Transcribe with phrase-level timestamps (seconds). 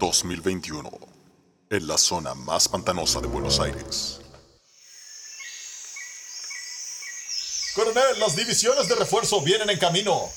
[0.00, 0.90] 2021,
[1.68, 4.20] en la zona más pantanosa de Buenos Aires.
[7.74, 10.28] Coronel, las divisiones de refuerzo vienen en camino.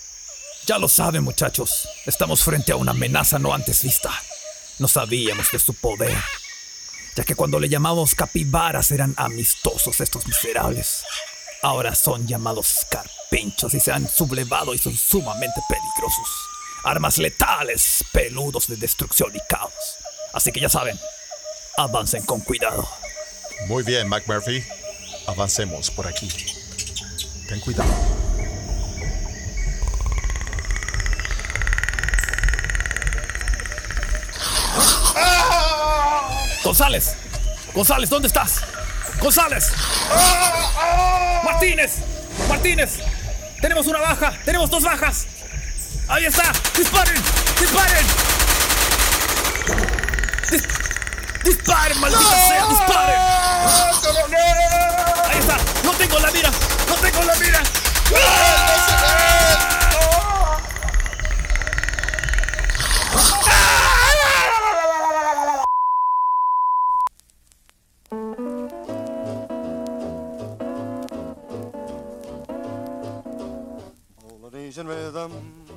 [0.68, 1.88] Ya lo saben, muchachos.
[2.06, 4.12] Estamos frente a una amenaza no antes vista.
[4.80, 6.18] No sabíamos de su poder,
[7.16, 11.04] ya que cuando le llamamos capibaras eran amistosos estos miserables.
[11.62, 16.53] Ahora son llamados carpinchos y se han sublevado y son sumamente peligrosos.
[16.84, 19.74] Armas letales, peludos de destrucción y caos.
[20.34, 21.00] Así que ya saben,
[21.78, 22.88] avancen con cuidado.
[23.68, 24.64] Muy bien, McMurphy.
[25.28, 26.30] Avancemos por aquí.
[27.48, 27.90] Ten cuidado.
[36.64, 37.16] González,
[37.74, 38.62] González, ¿dónde estás?
[39.22, 39.72] González.
[41.44, 42.00] Martínez,
[42.50, 43.00] Martínez.
[43.62, 45.28] Tenemos una baja, tenemos dos bajas.
[46.14, 47.16] Ahí está, disparen,
[47.60, 48.06] disparen.
[50.52, 50.68] Dis-
[51.44, 53.20] disparen, maldita sea, disparen.
[55.32, 56.52] Ahí está, no tengo la mira,
[56.88, 57.64] no tengo la mira.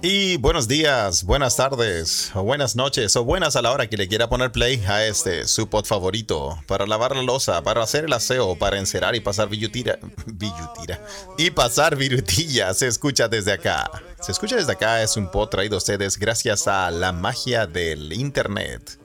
[0.09, 4.07] Y buenos días, buenas tardes, o buenas noches, o buenas a la hora que le
[4.07, 8.13] quiera poner play a este, su pod favorito, para lavar la losa, para hacer el
[8.13, 9.49] aseo, para encerar y pasar
[11.39, 13.91] y pasar virutilla, se escucha desde acá.
[14.21, 18.13] Se escucha desde acá es un pod traído a ustedes gracias a la magia del
[18.13, 19.01] internet.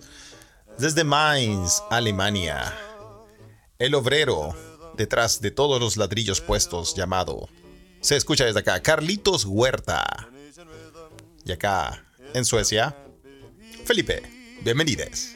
[0.78, 2.78] Desde Mainz, Alemania,
[3.80, 4.56] el obrero
[4.98, 7.50] detrás de todos los ladrillos puestos llamado
[8.02, 10.32] se escucha desde acá Carlitos Huerta.
[11.44, 12.95] Y acá, en Suecia,
[13.86, 14.22] Felipe.
[14.61, 15.36] Bienvenides.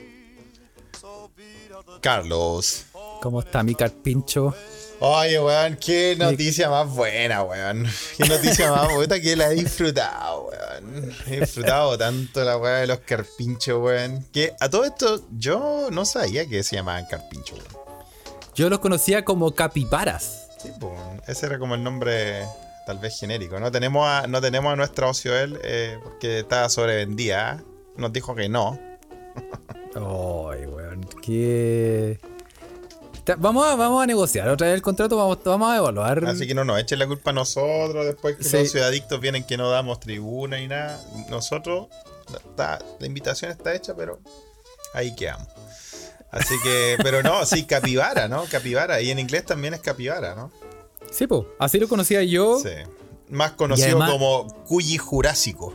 [2.01, 2.85] Carlos.
[3.21, 4.53] ¿Cómo está mi carpincho?
[4.99, 7.87] Oye, weón, qué noticia más buena, weón.
[8.17, 11.15] Qué noticia más buena que la he disfrutado, weón.
[11.25, 14.25] He disfrutado tanto la weá de los carpinchos, weón.
[14.31, 17.85] Que a todo esto, yo no sabía que se llamaban carpinchos, weón.
[18.53, 20.49] Yo los conocía como capibaras.
[20.61, 20.93] Sí, pues,
[21.27, 22.45] ese era como el nombre
[22.85, 23.59] tal vez genérico.
[23.59, 27.63] No tenemos a, no tenemos a nuestra Ocioel eh, porque estaba sobrevendida.
[27.97, 28.79] Nos dijo que no.
[29.95, 32.19] Ay, weón, qué.
[33.37, 36.23] Vamos a, vamos a negociar otra vez el contrato, vamos, vamos a evaluar.
[36.25, 38.57] Así que no nos echen la culpa a nosotros después que Sí.
[38.57, 41.01] los ciudadictos vienen que no damos tribuna y nada.
[41.29, 41.87] Nosotros,
[42.49, 44.19] está- la invitación está hecha, pero
[44.93, 45.47] ahí quedamos.
[46.29, 48.43] Así que, pero no, sí, capibara, ¿no?
[48.51, 49.01] Capibara.
[49.01, 50.51] Y en inglés también es capibara, ¿no?
[51.11, 52.59] Sí, pues, así lo conocía yo.
[52.59, 52.69] Sí.
[53.29, 55.73] Más conocido además- como cuyi jurásico.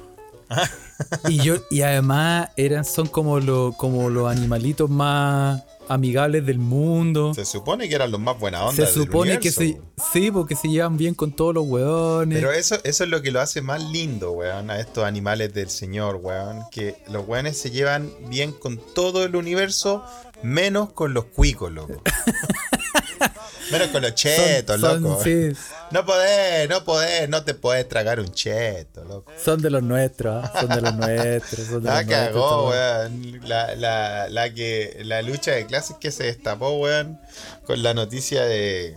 [1.28, 7.34] Y yo, y además eran, son como, lo, como los animalitos más amigables del mundo.
[7.34, 8.74] Se supone que eran los más buena onda.
[8.74, 9.80] Se del supone que se,
[10.12, 12.38] sí, porque se llevan bien con todos los weones.
[12.38, 15.70] Pero eso, eso es lo que lo hace más lindo, weón, a estos animales del
[15.70, 16.62] señor, weón.
[16.70, 20.04] Que los weones se llevan bien con todo el universo,
[20.42, 22.02] menos con los cuicos, loco.
[23.72, 25.22] menos con los chetos, son, loco.
[25.22, 25.50] sí,
[25.90, 29.32] No podés, no podés, no te podés tragar un cheto, loco.
[29.42, 30.52] son de los nuestros, ¿ah?
[30.60, 31.66] son de los nuestros.
[31.66, 33.40] Son de La los cagó, weón.
[33.48, 37.20] La, la, la, que, la lucha de clases que se destapó, weón,
[37.64, 38.94] con la noticia de.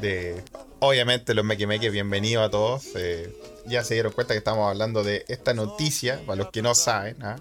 [0.00, 0.42] de
[0.80, 2.84] obviamente, los Mequimeques, bienvenido a todos.
[2.94, 3.34] eh,
[3.66, 7.16] ya se dieron cuenta que estamos hablando de esta noticia, para los que no saben,
[7.22, 7.36] ¿ah?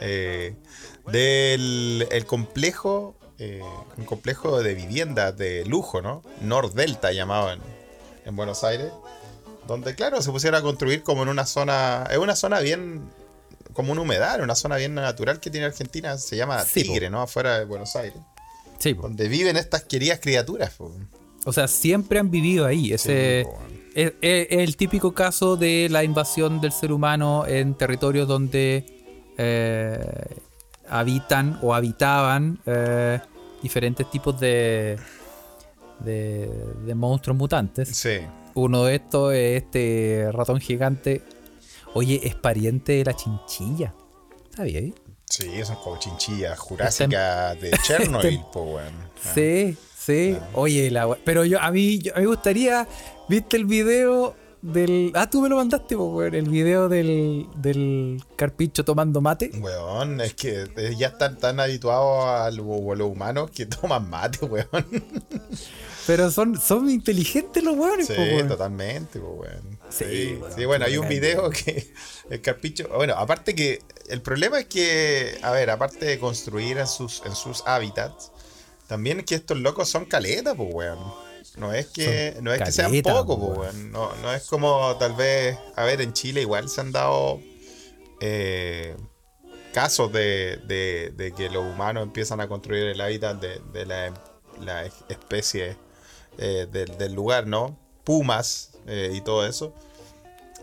[0.00, 0.54] Eh,
[1.10, 3.16] del el complejo.
[3.40, 3.60] Eh,
[3.96, 6.22] un complejo de viviendas de lujo, ¿no?
[6.42, 7.58] Nordelta llamado en,
[8.26, 8.92] en Buenos Aires.
[9.66, 12.06] Donde, claro, se pusieron a construir como en una zona.
[12.10, 13.02] Es una zona bien.
[13.72, 16.18] Como un humedal, una zona bien natural que tiene Argentina.
[16.18, 16.92] Se llama Sí, po.
[16.92, 17.22] Tigre, ¿no?
[17.22, 18.18] Afuera de Buenos Aires.
[18.78, 19.02] Sí, po.
[19.02, 20.70] Donde viven estas queridas criaturas.
[20.76, 20.92] po.
[21.44, 22.92] O sea, siempre han vivido ahí.
[22.92, 23.90] Ese Sí, po, weón.
[23.94, 28.84] es, es- es el típico caso de la invasión del ser humano en territorios donde
[29.38, 30.36] eh,
[30.88, 33.20] habitan o habitaban eh,
[33.62, 34.96] diferentes tipos de,
[36.00, 36.46] de,
[36.84, 37.88] de monstruos mutantes.
[37.96, 38.18] Sí.
[38.54, 41.22] Uno de estos es este ratón gigante.
[41.94, 43.94] Oye, es pariente de la chinchilla.
[44.50, 44.94] ¿Está bien?
[45.28, 48.40] Sí, son como chinchillas jurásicas de Chernobyl.
[48.54, 49.30] Ah.
[49.34, 50.36] Sí, sí.
[50.54, 52.88] Oye, la pero yo a mí yo- a mí me gustaría,
[53.28, 58.22] ¿viste el video del Ah, tú me lo mandaste, po, weón, el video del del
[58.36, 59.50] carpincho tomando mate?
[59.58, 64.08] Weón, es que eh, ya están tan habituados a lo- a los humanos que toman
[64.10, 64.86] mate, weón.
[66.06, 68.48] Pero son son inteligentes los weones, Sí, po, weón.
[68.48, 69.78] totalmente, pues, weón.
[69.90, 71.92] Sí, Sí, weón, sí, bueno, hay un video que
[72.28, 72.88] el carpicho.
[72.94, 77.34] Bueno, aparte que el problema es que, a ver, aparte de construir en sus, en
[77.34, 78.30] sus hábitats,
[78.88, 80.98] también es que estos locos son caletas, pues, weón.
[81.56, 83.74] No es que, Son no es que sean pocos, po, pues.
[83.74, 87.40] No, no es como tal vez, a ver, en Chile igual se han dado
[88.20, 88.96] eh,
[89.72, 94.12] casos de, de- de que los humanos empiezan a construir el hábitat de, de la,
[94.60, 95.76] la especie
[96.38, 97.78] eh, del, del lugar, ¿no?
[98.04, 99.74] Pumas eh, y todo eso.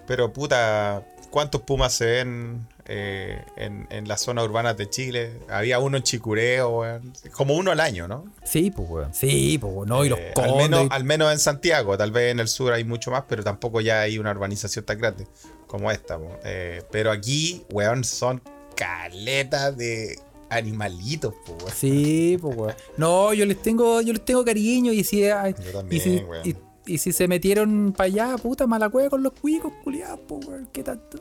[0.07, 5.31] Pero puta, ¿cuántos pumas se ven eh, en, en las zonas urbanas de Chile?
[5.49, 7.13] Había uno en Chicureo, weón.
[7.35, 8.25] como uno al año, ¿no?
[8.43, 9.13] Sí, pues, weón.
[9.13, 9.87] Sí, pues.
[9.87, 12.47] No, y los Eh, al, menos, y- al menos en Santiago, tal vez en el
[12.47, 15.27] sur hay mucho más, pero tampoco ya hay una urbanización tan grande
[15.67, 16.17] como esta.
[16.45, 18.41] Eh, pero aquí, weón, son
[18.75, 20.17] caletas de
[20.49, 21.71] animalitos, weón.
[21.75, 22.73] Sí, pues, weón.
[22.95, 25.35] No, yo les tengo, yo les tengo cariño y si, Yo
[25.73, 26.47] también, y si, weón.
[26.47, 26.55] y,
[26.93, 30.69] y si se metieron para allá, puta mala cueva con los cuicos, culiados, pues, weón.
[30.71, 31.19] ¿Qué tanto?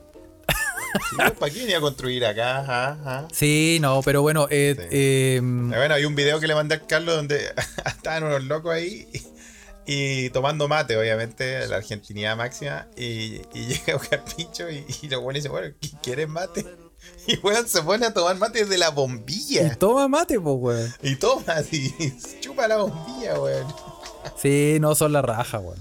[1.39, 2.59] ¿Para qué venía a construir acá?
[2.61, 3.29] Ajá, ajá.
[3.33, 4.87] Sí, no, pero bueno, eh, Sí.
[4.91, 7.53] eh, Bueno, hay un video que le mandé a Carlos donde
[7.87, 9.09] estaban unos locos ahí
[9.87, 12.87] y, y tomando mate, obviamente, la argentinidad máxima.
[12.97, 16.65] Y, y llega un carpincho y, y los buenos dicen, bueno, ¿qui- ¿quieres mate?
[17.29, 19.75] Y weón se pone a tomar mate desde la y bombilla.
[19.77, 20.95] toma mate, pues, weón.
[21.03, 21.93] Y toma, y
[22.41, 23.67] chupa la bombilla, weón.
[24.37, 25.79] Sí, no son la raja, weón.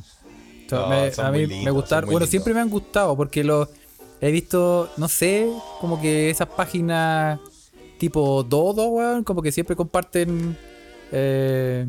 [0.69, 2.05] No, me- a mí lindos, me gustaron.
[2.05, 2.29] Bueno, lindos.
[2.29, 3.69] siempre me han gustado porque los
[4.21, 5.49] he visto, no sé,
[5.81, 7.39] como que esas páginas
[7.97, 10.57] tipo Dodo, weón, como que siempre comparten
[11.11, 11.87] eh,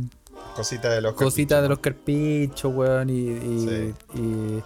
[0.55, 3.95] Cosita de los cositas de los carpinchos, weón, y, y- Sí.
[4.15, 4.63] y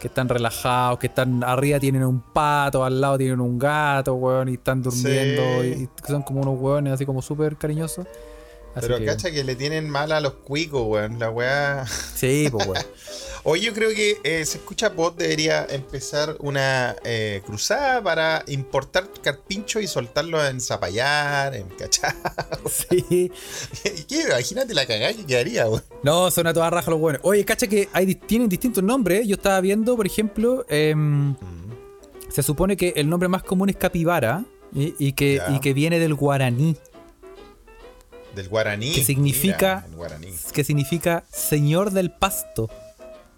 [0.00, 4.48] que están relajados, que están arriba tienen un pato, al lado tienen un gato, weón,
[4.50, 5.66] y están durmiendo, Sí.
[5.66, 8.06] y, y son como unos weones así como súper cariñosos.
[8.74, 11.18] Así Pero que- cacha que le tienen mal a los cuicos, weón.
[11.18, 11.84] La weá.
[12.14, 12.84] Sí, pues, weón.
[13.46, 19.06] Hoy yo creo que eh, Se Escucha Pod debería empezar una eh, cruzada para importar
[19.22, 22.16] carpincho y soltarlo en Zapallar, en Cachá.
[22.70, 23.30] Sí.
[24.08, 24.22] ¿Qué?
[24.28, 25.82] Imagínate la cagada que quedaría, weón.
[26.02, 27.20] No, son a toda raja los buenos.
[27.24, 29.26] Oye, cacha que hay, tienen distintos nombres.
[29.28, 31.36] Yo estaba viendo, por ejemplo, em,
[32.30, 34.44] se supone que el nombre más común es capibara
[34.74, 36.76] y, y que, y que viene del guaraní,
[38.34, 38.92] Del guaraní.
[38.92, 40.28] Que significa- Mira, el guaraní.
[40.52, 42.68] que significa señor del pasto.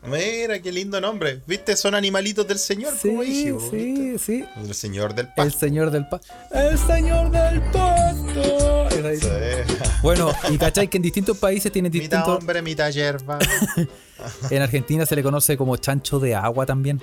[0.04, 1.42] Mira, qué lindo nombre.
[1.46, 1.74] ¿Viste?
[1.76, 3.70] Son animalitos del señor, como Sí, dije, weón.
[3.70, 4.44] sí, sí.
[4.56, 5.58] El señor del El pasto.
[5.58, 6.32] señor del pasto.
[6.54, 8.88] El señor del pasto.
[8.90, 8.96] Sí.
[10.02, 12.38] Bueno, y cachai que en distintos países tienen Mitad distintos.
[12.38, 13.38] hombre, mitad hierba.
[14.50, 17.02] En Argentina se le conoce como chancho de agua también.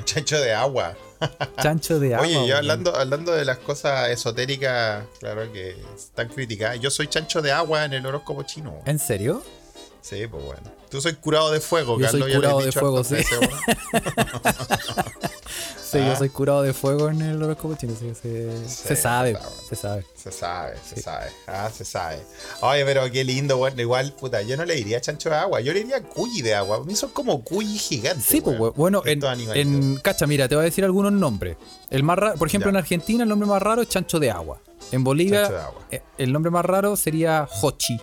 [0.04, 0.94] Chancho de agua.
[1.62, 2.26] Chancho de agua.
[2.26, 6.78] Oye, yo hablando, hablando de las cosas esotéricas, claro que están criticadas.
[6.80, 8.82] Yo soy chancho de agua en el horóscopo chino.
[8.84, 9.42] ¿En serio?
[10.02, 10.62] Sí, pues bueno.
[10.90, 12.22] Tú soy curado de fuego, Yo Carlos.
[12.22, 13.14] soy ya le he curado de fuego, sí.
[13.14, 13.38] veces.
[15.88, 16.16] Sí, yo Ah.
[16.16, 17.94] soy curado de fuego en el horóscopo chino.
[17.96, 19.62] sí, se, Sí, se sabe, está bueno.
[19.68, 20.06] se sabe.
[20.16, 21.26] Se sabe, se sabe.
[21.46, 22.18] Ah, se sabe.
[22.62, 23.78] Oye, pero qué lindo, weón.
[23.78, 25.60] Igual, puta, yo no le diría chancho de agua.
[25.60, 26.78] Yo le diría cuyi de agua.
[26.78, 28.24] A mí son como cuyi gigantes.
[28.24, 29.22] Sí, pues, bueno, en,
[29.54, 31.56] en- Cacha, mira, te voy a decir algunos nombres.
[31.90, 32.70] El más raro, por ejemplo, Ya.
[32.70, 34.60] en Argentina el nombre más raro es chancho de agua.
[34.90, 35.80] En Bolivia Chancho de agua.
[35.92, 38.00] eh, el nombre más raro sería Hochi.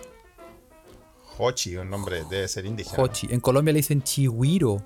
[1.38, 3.02] Hochi, un nombre debe ser indígena.
[3.02, 3.26] Hochi.
[3.30, 4.82] En Colombia le dicen chihuiro.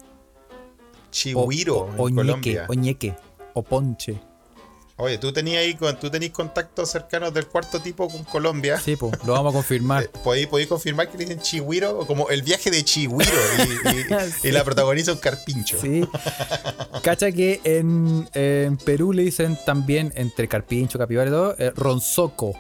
[1.09, 2.67] O- Chihuiro, o, en oñeque, Colombia.
[2.69, 3.17] oñeque.
[3.55, 4.21] O ponche.
[5.01, 8.81] Oye, tú tenías ahí, con- tú tenés contactos cercanos del cuarto tipo con Colombia.
[8.81, 10.03] Sí, pues, lo vamos a confirmar.
[10.07, 12.01] Eh, ¿Podéis, podéis confirmar que le dicen Chihuiro?
[12.01, 14.03] O como el viaje de Chihuiro y, y-
[14.43, 14.49] Sí.
[14.49, 15.81] y la protagoniza un carpincho.
[15.81, 16.05] Sí.
[17.03, 22.55] Cacha que en, en Perú le dicen también, entre carpincho, capibara y todo, eh, ronzoco.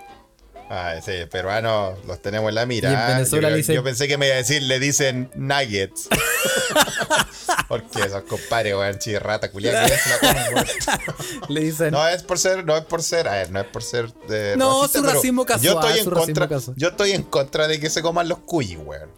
[0.70, 2.90] Ah, sí, peruanos los tenemos en la mira.
[2.90, 3.06] Y en.
[3.16, 6.08] Venezuela yo, dicen- yo pensé que me iba a decir, le dicen nuggets.
[7.68, 10.66] Porque esos compadres, weón, chirrata, culiada, que se la comen.
[11.48, 11.90] Le dicen.
[11.90, 14.56] No es por ser, no es por ser, a ver, no es por ser de
[14.56, 16.76] No, racista, su racismo Yo casual, estoy en contra, casual.
[16.78, 19.08] yo estoy en contra de que se coman los cuyis, weón.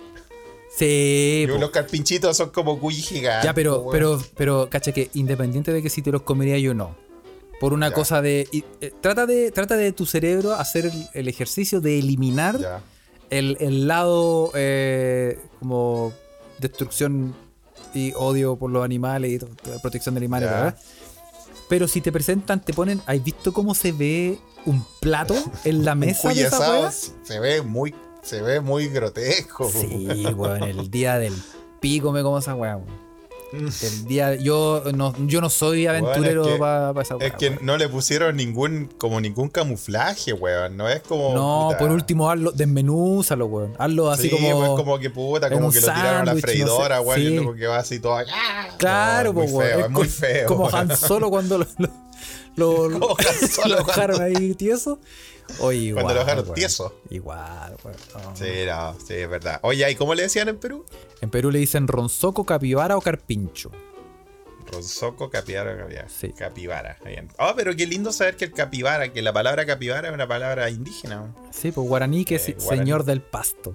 [0.76, 3.44] sí, Yo- los carpinchitos son como cuyis gigantes.
[3.44, 3.92] Ya, pero, weón.
[3.92, 6.96] pero, pero, cacha que independiente de que si te los comería yo o no.
[7.60, 7.94] Por una Ya.
[7.94, 8.48] cosa de.
[8.50, 9.50] y, eh, trata de.
[9.52, 12.80] Trata de tu cerebro hacer el, el ejercicio de eliminar Ya.
[13.28, 16.12] el, el lado eh, como
[16.58, 17.34] destrucción
[17.94, 19.38] y odio por los animales y
[19.82, 20.48] protección de animales.
[20.50, 20.78] ¿verdad?
[21.68, 23.00] Pero si te presentan, te ponen.
[23.06, 27.94] ¿Has visto cómo se ve un plato en la mesa de esa se ve muy,
[28.22, 29.70] se ve muy grotesco.
[29.70, 31.34] Sí, weón, el día del
[31.80, 33.09] pico me como esa weá, weón.
[33.82, 37.26] El día, yo no, yo no soy aventurero Bueno, es que- para esa weá.
[37.28, 40.76] Es que no le pusieron ningún, como ningún camuflaje, weón.
[40.76, 41.34] No es como.
[41.34, 41.78] No, puta.
[41.78, 43.74] por último, hazlo, desmenúzalo, weón.
[43.78, 44.58] Hazlo así Sí, como.
[44.58, 47.20] pues, como que puta, como que lo tiraron a la sándwich, no sé, freidora, weón.
[47.20, 47.26] sí.
[47.26, 48.16] Y luego que va así todo.
[48.18, 48.24] ¡ah!
[48.78, 49.70] Claro, No, es pues, weón.
[49.78, 50.46] feo, Es muy feo.
[50.46, 50.68] Como.
[50.70, 51.66] Han Solo cuando lo,
[52.56, 52.98] lo- lo,
[53.68, 54.98] lo dejaron ahí tieso.
[55.60, 56.04] Oye, igual.
[56.04, 57.00] Cuando lo dejaron tieso.
[57.10, 57.96] Igual, weón.
[58.14, 58.36] No.
[58.36, 59.60] Sí, no, sí, es verdad.
[59.62, 60.84] Oye, ¿y cómo le decían en Perú?
[61.20, 63.70] En Perú le dicen ronzoco, capibara o carpincho.
[64.72, 66.08] Ronzoco, capibara, capibara.
[66.08, 66.32] Sí.
[66.32, 66.96] Capibara.
[67.38, 70.70] Oh, pero qué lindo saber que el capibara, que la palabra capibara es una palabra
[70.70, 71.34] indígena.
[71.50, 72.78] Sí, pues guaraní que es Eh, guaraní.
[72.78, 73.74] señor del pasto.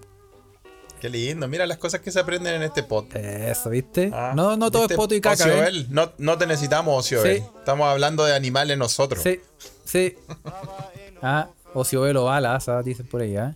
[1.01, 1.47] Qué lindo.
[1.49, 3.25] Mira las cosas que se aprenden en este podcast.
[3.25, 4.09] Eso, ¿viste?
[4.13, 4.93] Ah, no, no todo ¿viste?
[4.93, 5.51] es poto y caca, ¿eh?
[5.51, 7.39] Ociobel, no, no te necesitamos, Ociobel.
[7.39, 7.43] Sí.
[7.59, 9.21] Estamos hablando de animales nosotros.
[9.21, 9.41] Sí,
[9.83, 10.15] sí.
[11.21, 13.55] Ah, Ociobelo balas, dicen por ahí, ¿ah?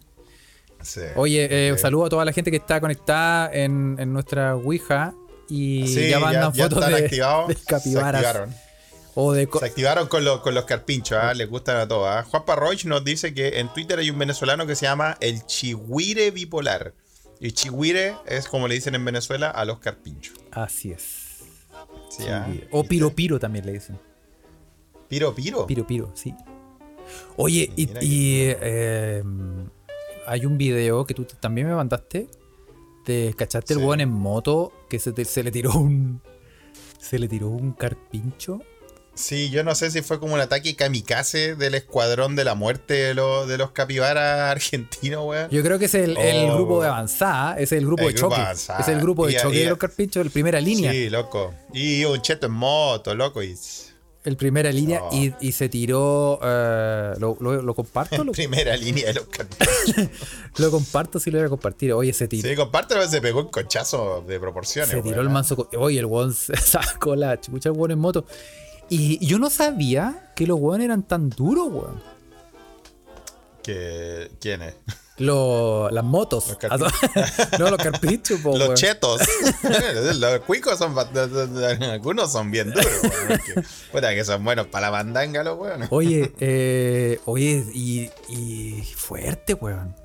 [0.81, 1.01] Sí.
[1.15, 1.81] Oye, eh, Sí.
[1.81, 5.13] saludo a toda la gente que está conectada en, en nuestra Ouija
[5.49, 7.09] y Sí, ya mandan ya fotos están de, de
[7.55, 8.55] Se activaron.
[9.15, 11.33] O de Se activaron con, los- con los carpinchos, ¿ah?
[11.33, 12.07] les gustan a todos.
[12.07, 12.23] ¿ah?
[12.23, 16.31] Juan Parroich nos dice que en Twitter hay un venezolano que se llama el chihuire
[16.31, 16.93] bipolar.
[17.41, 20.37] Y chihuire es como le dicen en Venezuela a los carpinchos.
[20.51, 21.37] Así es.
[22.09, 22.47] Sí, ¿ah?
[22.71, 23.99] O piro piro también le dicen.
[25.09, 25.65] Piro, piro.
[25.65, 26.33] Piro piro, sí.
[27.37, 27.89] Oye, y,
[28.61, 29.23] eh,
[30.27, 32.27] hay un video que tú también me mandaste.
[33.05, 36.21] Te cachaste el weón en moto que se, te- se le tiró un.
[36.99, 38.59] Se le tiró un carpincho.
[39.15, 42.93] Sí, yo no sé si fue como un ataque kamikaze del escuadrón de la muerte
[42.93, 45.49] de, los de los capibaras argentinos, weón.
[45.49, 46.55] Yo creo que es el, el Oh.
[46.55, 48.41] grupo de avanzada, es el grupo El de grupo choque.
[48.41, 48.79] avanzada.
[48.79, 50.91] Es el grupo de Y choque y de los carpinchos, el primera línea.
[50.91, 51.53] Sí, loco.
[51.73, 53.41] Y un cheto en moto, loco.
[53.43, 53.57] Y...
[54.25, 56.39] El primera línea y, y se tiró.
[56.43, 58.21] eh, lo, lo- lo comparto?
[58.23, 59.25] Lo, Primera línea de los
[60.57, 61.93] lo comparto si lo voy a compartir.
[61.93, 62.47] Oye, se tiró.
[62.49, 64.89] Sí, compártelo, se pegó un conchazo de proporciones.
[64.91, 65.69] Se tiró el manso.
[65.77, 66.33] Oye, el weón
[66.63, 68.25] sacó la chucha weón en moto.
[68.89, 72.01] Y yo no sabía que los weones eran tan duros, weón.
[73.63, 74.75] Que, ¿Quién es?
[75.19, 76.47] Lo- las motos.
[76.47, 76.93] Los carpinchos.
[77.59, 78.75] no, los carpinchos, po, Los weón.
[78.75, 79.21] chetos.
[80.19, 80.95] los cuicos son.
[80.97, 85.87] Algunos son bien duros, weón, porque, Puta, que son buenos para la bandanga, los weones.
[85.91, 89.95] Oye, eh, oye, y, y fuerte, weón.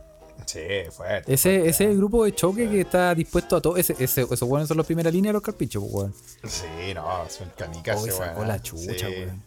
[0.46, 1.32] Sí, fuerte.
[1.32, 3.76] Ese, fuerte, ese es el grupo de choque que está dispuesto a todo.
[3.78, 6.14] Ese, ese, esos weones son los primera línea de los carpinchos, po, weón.
[6.46, 8.46] Sí, no, son kamikaze, weón.
[8.48, 9.42] la chucha, weón.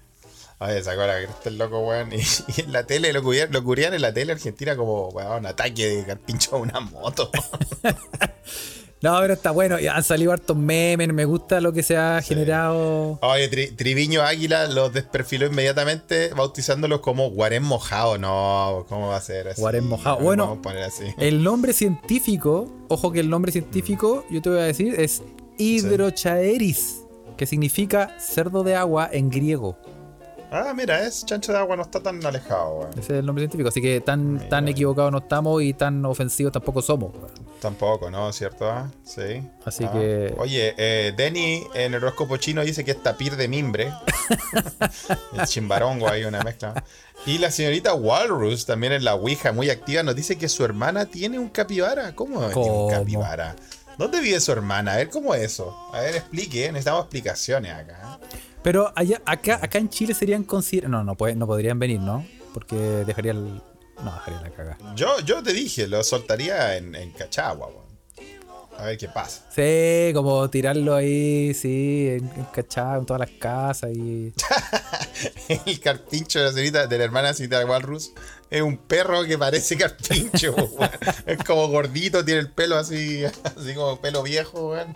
[0.59, 2.11] Oye, sacó la cresta el loco, weón.
[2.13, 5.39] Y, y en la tele lo cubrían, lo cubrían en la tele argentina como, weón,
[5.39, 7.29] un ataque de carpincho a una moto.
[8.99, 9.77] No, pero está bueno.
[9.93, 11.09] Han salido hartos memes.
[11.13, 13.19] Me gusta lo que se ha generado.
[13.21, 18.17] Oye, Tri- Triviño Águila los desperfiló inmediatamente bautizándolos como Guarén mojado.
[18.17, 19.61] No, ¿cómo va a ser así?
[19.61, 20.17] Guarén mojado.
[20.17, 21.03] Bueno, podemos poner así.
[21.19, 25.21] El nombre científico, ojo que el nombre científico, yo te voy a decir, es
[25.59, 27.01] Hydrochaeris,
[27.37, 29.77] que significa cerdo de agua en griego.
[30.49, 32.91] Ah, mira, es chancho de agua, no está tan alejado, weón.
[32.91, 33.67] Ese es el nombre científico.
[33.69, 37.11] Así que tan, tan equivocados no estamos y tan ofensivos tampoco somos.
[37.59, 38.31] Tampoco, ¿no?
[38.31, 38.69] ¿Cierto?
[38.69, 38.89] ah?
[39.03, 39.43] Sí.
[39.65, 39.91] Así Ah.
[39.91, 43.91] que- Oye, eh, Denny en el horóscopo chino dice que es tapir de mimbre.
[45.33, 46.83] el chimbarongo hay una mezcla.
[47.25, 51.05] Y la señorita Walrus, también en la Ouija, muy activa, nos dice que su hermana
[51.07, 52.15] tiene un capibara.
[52.15, 52.85] ¿Cómo, tiene ¿Cómo?
[52.85, 53.55] un capibara?
[53.97, 54.93] ¿Dónde vive su hermana?
[54.93, 55.75] A ver, ¿cómo es eso?
[55.91, 58.19] A ver, explique, necesitamos explicaciones acá.
[58.63, 60.91] Pero allá, acá, acá en Chile serían considerados.
[60.91, 62.25] No, no, puede- no podrían venir, ¿no?
[62.53, 63.61] Porque dejaría el.
[64.03, 64.77] No, dejaría la caga.
[64.95, 67.87] Yo, yo te dije, lo soltaría en, en Cachagua, weón.
[68.77, 69.43] A ver qué pasa.
[69.55, 74.31] Sí, como tirarlo ahí, sí, en, en cachado, en todas las casas y.
[75.65, 78.11] El carpincho de la señorita, de la hermana señorita Walrus
[78.51, 80.91] es un perro que parece carpincho, weón.
[81.25, 84.95] Es como gordito, tiene el pelo así, así como pelo viejo, weón.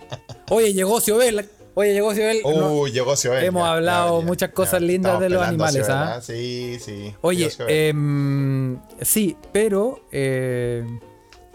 [0.50, 1.50] Oye, llegó Ciobel.
[1.74, 2.42] Oye, llegó Ciobel.
[2.44, 3.46] No- Uy, llegó Sioel.
[3.46, 6.22] hemos ya, hablado ya, muchas cosas lindas de los animales, Sioel, ¿ah?
[6.22, 7.14] Sí, sí.
[7.22, 10.06] Oye, Llegó em, sí, pero.
[10.12, 10.86] eh,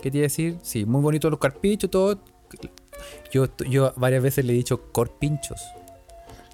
[0.00, 0.58] ¿Qué te iba a decir?
[0.62, 2.18] Sí, muy bonito los carpinchos, todo.
[3.32, 5.60] Yo, yo varias veces le he dicho corpinchos.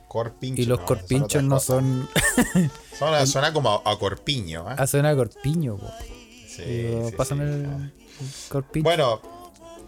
[0.08, 0.60] corpincho.
[0.62, 1.66] Y los no, corpinchos no cosa.
[1.74, 2.08] son.
[3.26, 4.76] Suena, como a, a corpiño, ¿ah?
[4.78, 5.86] Ah, suena a corpiño, po.
[6.48, 6.62] Sí,
[7.08, 7.52] sí, pásame sí.
[7.52, 7.92] el, el
[8.48, 8.84] corpincho.
[8.84, 9.20] Bueno,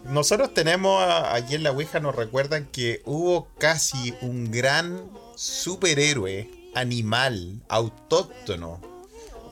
[0.05, 7.61] nosotros tenemos aquí en la Ouija, nos recuerdan que hubo casi un gran superhéroe animal
[7.69, 8.81] autóctono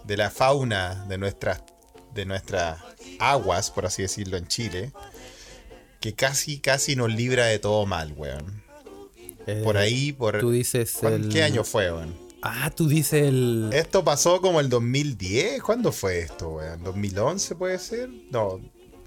[0.05, 1.63] de la fauna de nuestras
[2.15, 2.79] de nuestras
[3.21, 4.93] aguas, por así decirlo, en Chile,
[6.01, 8.63] que casi, casi nos libra de todo mal, weón.
[9.47, 10.39] Eh, Por ahí, por...
[10.39, 11.29] Tú dices ¿cuán- el.
[11.31, 12.15] ¿Qué año fue, weón?
[12.43, 13.71] Ah, tú dices el.
[13.73, 15.63] Esto pasó como el 2010.
[15.63, 16.85] ¿Cuándo fue esto, weón?
[16.85, 18.11] ¿2011 puede ser?
[18.31, 18.61] No,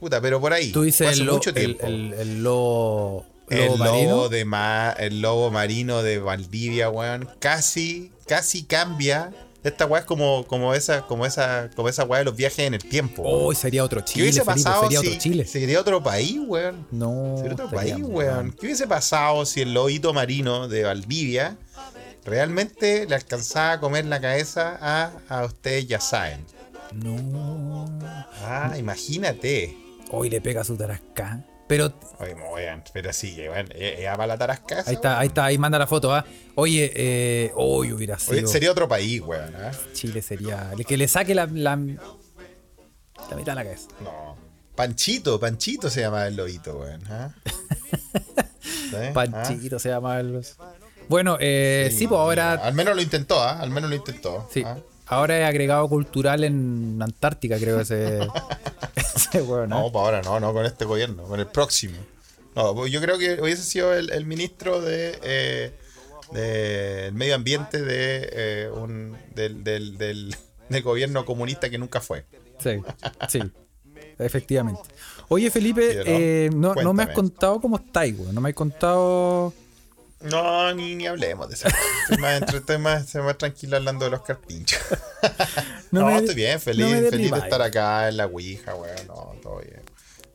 [0.06, 0.72] puta, pero por ahí.
[0.72, 1.86] Tú dices hace el, mucho el, tiempo.
[1.88, 3.26] el, el lobo.
[3.50, 4.30] El lobo lobo, marino.
[4.30, 7.28] de ma- el lobo marino de Valdivia, weón.
[7.40, 9.32] Casi, casi cambia.
[9.64, 12.76] Esta weá es como, como esa, como esa, como esa weá de los viajes en
[12.76, 13.24] el tiempo.
[13.26, 13.56] Oh, weón.
[13.56, 15.46] sería otro ¿Qué Chile, hubiese Felipe, pasado sería si otro Chile.
[15.46, 16.86] sería otro país, weón?
[16.92, 17.36] No.
[17.38, 18.46] Sería otro país, weón.
[18.48, 18.56] mal.
[18.56, 21.58] ¿Qué hubiese pasado si el lobito marino de Valdivia
[22.26, 26.44] realmente le alcanzaba a comer la cabeza a, a ustedes ya saben.
[26.94, 27.86] No.
[28.44, 29.78] Ah, imagínate.
[30.12, 31.44] Hoy le pega su tarasca.
[31.68, 34.84] Pero Oye, weón, pero sí, weón, ¿e- ¿ella va a la tarasca?
[34.86, 36.24] ahí está, ahí está, ahí manda la foto, ¿ah?
[36.54, 38.34] Oye, eh, hoy hubiera sido.
[38.38, 39.56] Oye, sería otro país, weón.
[39.56, 39.72] ¿ah?
[39.94, 40.72] Chile sería.
[40.78, 43.88] el Que le saque la, la, la mitad de la cabeza.
[44.02, 44.36] No.
[44.76, 47.02] Panchito, Panchito se llama el lobito, weón.
[47.10, 47.34] ¿ah?
[48.62, 48.96] ¿Sí?
[48.96, 49.12] ¿Ah?
[49.14, 50.58] Panchito se llama los.
[51.08, 52.54] Bueno, eh, sí, pues ahora.
[52.54, 53.60] Al menos lo intentó, ¿ah?
[53.60, 54.48] Al menos lo intentó.
[54.52, 54.62] Sí.
[54.64, 54.78] ¿ah?
[55.08, 58.28] Ahora es agregado cultural en Antártica, creo ese.
[58.96, 59.80] ese weón, ¿ah?
[59.82, 61.98] No, para ahora no, no con este gobierno, con el próximo.
[62.56, 65.74] No, pues yo creo que hubiese sido el, el ministro de, eh,
[66.32, 70.36] del medio ambiente de eh, un, del, del, del,
[70.70, 72.26] del gobierno comunista que nunca fue.
[72.60, 72.82] Sí,
[73.28, 73.42] sí.
[74.18, 74.82] Efectivamente.
[75.28, 76.04] Oye, Felipe, ¿no?
[76.06, 78.34] eh, no, no me has contado cómo estáis, weón.
[78.34, 79.54] No me has contado.
[80.29, 81.67] No, ni, ni hablemos de eso.
[82.03, 84.79] Estoy más, entre- estoy más, estoy más tranquilo hablando de los carpinchos.
[85.91, 89.08] No No, me- estoy bien, feliz, no feliz de estar acá en la Ouija, weón.
[89.08, 89.82] No, todo bien.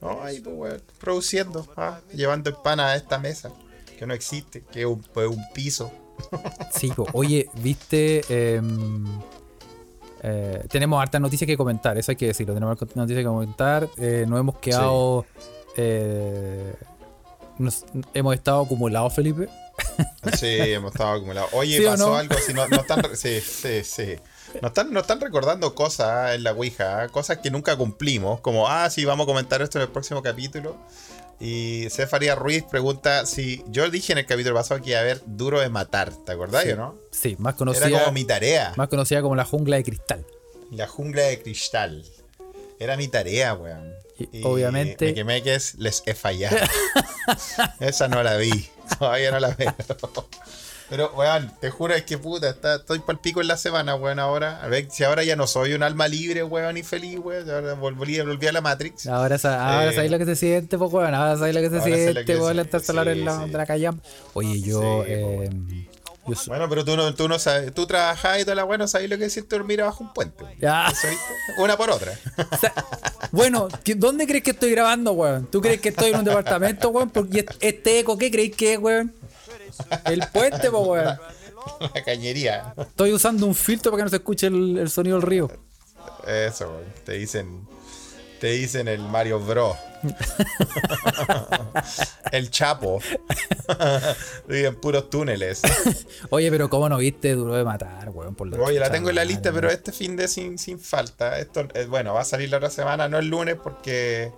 [0.00, 3.50] No, ahí pues, weón, produciendo, ah, llevando el pan a esta mesa,
[3.98, 5.92] que no existe, que es un, pues, un piso.
[6.74, 7.06] Sí, po.
[7.12, 8.22] oye, viste.
[8.28, 8.62] eh,
[10.22, 12.54] eh, tenemos hartas noticias que comentar, eso hay que decirlo.
[12.54, 13.88] Tenemos hartas noticias que comentar.
[13.96, 15.26] eh, nos hemos quedado.
[15.76, 16.74] eh,
[17.58, 19.48] nos- hemos estado acumulados, Felipe.
[20.38, 21.50] Sí, hemos estado acumulados.
[21.52, 22.16] Oye, ¿Sí o pasó no?
[22.16, 24.16] algo, si no, no están, sí, sí, sí.
[24.60, 28.40] Nos están, nos están recordando cosas ah, en la Ouija, ah, cosas que nunca cumplimos,
[28.40, 30.76] como, ah, sí, vamos a comentar esto en el próximo capítulo.
[31.38, 35.22] Y Cefaria Ruiz pregunta si yo dije en el capítulo pasado que iba a haber
[35.24, 36.94] duro de matar, ¿te acordás Sí, o no?
[37.12, 40.26] Sí, más Era conocida, como mi tarea, más conocida como la jungla de cristal.
[40.70, 42.04] la jungla de cristal.
[42.78, 43.92] Era mi tarea, weón.
[44.32, 46.56] Y obviamente- Me quemé que es les he fallado.
[47.80, 48.68] Esa no la vi.
[48.98, 49.74] Todavía no la veo.
[50.88, 54.18] Pero, weón, te juro es que puta, está, estoy pal pico en la semana, weón,
[54.18, 54.60] ahora.
[54.60, 57.48] A ver, si ahora ya no soy un alma libre, weón, y feliz, weón.
[57.48, 59.06] Ahora volví, volví a la Matrix.
[59.06, 61.14] Ahora, ahora Eh, sabéis lo que se siente, pues, weón.
[61.14, 63.90] Ahora sabéis lo que se siente, weón, estar solar en la, de la calle.
[64.34, 64.80] Oye, yo.
[65.04, 65.50] Sí, eh,
[66.34, 68.88] yo Bueno, pero tú no, tú no sabes, tú trabajás y toda la weón, no
[68.88, 70.44] sabes lo que es dormir bajo un puente.
[70.60, 70.92] Ya.
[71.58, 72.12] Una por otra.
[72.50, 72.72] O sea,
[73.32, 75.46] bueno, ¿qué- ¿dónde crees que estoy grabando, weón?
[75.46, 77.10] ¿Tú crees que estoy en un departamento, weón?
[77.10, 79.14] Porque este eco, ¿qué creéis que es, weón?
[80.04, 81.18] El puente, pues, weón.
[81.94, 82.74] la cañería.
[82.76, 85.50] Estoy usando un filtro para que no se escuche el, el sonido del río.
[86.26, 86.84] Eso, weón.
[87.04, 87.66] Te dicen.
[88.40, 89.76] Te dicen el Mario Bros.
[92.32, 93.02] el Chapo.
[94.48, 95.60] Viven puros túneles.
[96.30, 98.34] Oye, pero ¿cómo no viste Duro de Matar, weón?
[98.34, 101.38] Por Oye, la tengo en la lista, pero este fin de sin, sin falta.
[101.38, 104.32] Esto, eh, bueno, va a salir la otra semana, no el lunes, porque.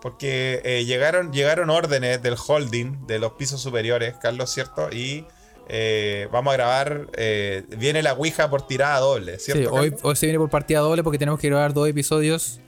[0.00, 4.90] Porque eh, llegaron, llegaron órdenes del holding de los pisos superiores, Carlos, ¿cierto?
[4.92, 5.24] Y
[5.68, 7.08] eh, vamos a grabar.
[7.14, 9.70] eh, viene la Ouija por tirada doble, ¿cierto?
[9.70, 12.60] Sí, hoy, hoy se viene por partida doble porque tenemos que grabar dos episodios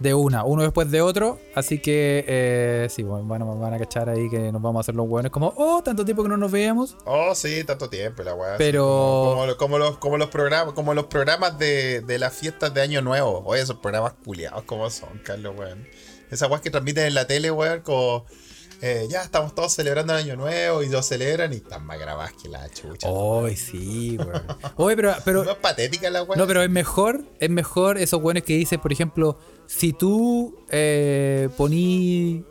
[0.00, 1.38] de una, uno después de otro.
[1.54, 4.80] Así que, eh, sí, bueno, van, a- van a cachar ahí que nos vamos a
[4.80, 5.30] hacer los buenos.
[5.30, 6.96] Como, oh, tanto tiempo que no nos veíamos.
[7.04, 8.56] Oh, sí, tanto tiempo la weá.
[8.58, 8.82] Pero-
[9.36, 12.80] como, como como los, como los programas, como los programas de, de las fiestas de
[12.80, 13.42] Año Nuevo.
[13.46, 15.86] Oye, esos programas culiados, como son, Carlos, weón?
[16.30, 18.24] Esas weas que transmiten en la tele, weón, como.
[18.82, 22.32] Eh, ya estamos todos celebrando el Año Nuevo y lo celebran y están más grabadas
[22.40, 23.08] que la chucha.
[23.08, 24.42] Hoy sí, weón.
[24.76, 26.36] Oye, pero, pero, no es patética la weá.
[26.38, 31.48] no, pero es mejor, es mejor esos buenos que dicen, por ejemplo, si tú eh,
[31.56, 32.44] poní,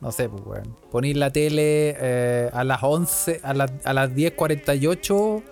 [0.00, 4.10] no sé, pues, weón, poní la tele eh, a las 11, a, las a las
[4.10, 5.42] 10.48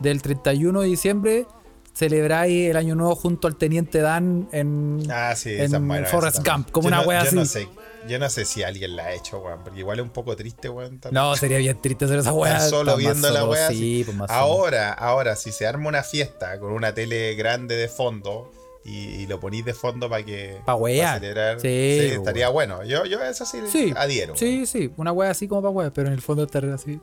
[0.00, 1.46] del 31 de diciembre,
[1.94, 5.70] celebráis el año nuevo junto al Teniente Dan en, Ah, sí, en
[6.06, 6.46] Forrest.
[6.46, 7.36] Gump, como Yo una no- wea yo así.
[7.36, 7.68] No sé,
[8.06, 10.68] yo no sé si alguien la ha hecho, weón, porque igual es un poco triste,
[10.68, 11.00] weón.
[11.00, 13.40] tan- No, sería bien triste hacer esa estar solo viendo la.
[13.68, 14.04] Sí, así.
[14.04, 14.32] pues solo.
[14.32, 18.52] ahora, ahora, si se arma una fiesta con una tele grande de fondo
[18.84, 20.58] y, y lo ponís de fondo para que.
[20.64, 21.18] Pa' wear.
[21.20, 21.66] celebrar, Sí,
[22.00, 22.84] pues, estaría bueno.
[22.84, 24.36] Yo, yo eso sí, Sí, adhiero.
[24.36, 27.00] Sí, sí, una wea así como para wea, pero en el fondo estar así.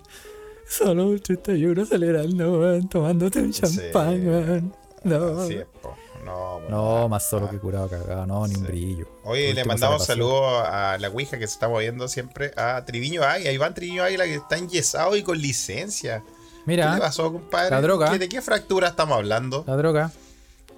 [0.67, 4.75] Solo el 31 celebrando, weón, tomándote un champán, weón.
[5.03, 5.95] No, es, po.
[6.25, 9.07] No, no, más solo que curado cagado, no, ni un brillo.
[9.23, 13.51] Oye, le mandamos saludos a la Ouija que se está moviendo siempre a Triviño Águila.
[13.51, 16.23] Iván Triviño Águila que está enyesado y con licencia.
[16.65, 17.69] ¿Qué le Mira, pasó, compadre?
[17.69, 18.09] la droga.
[18.11, 19.63] ¿Qué- ¿De qué fractura estamos hablando?
[19.67, 20.11] la droga.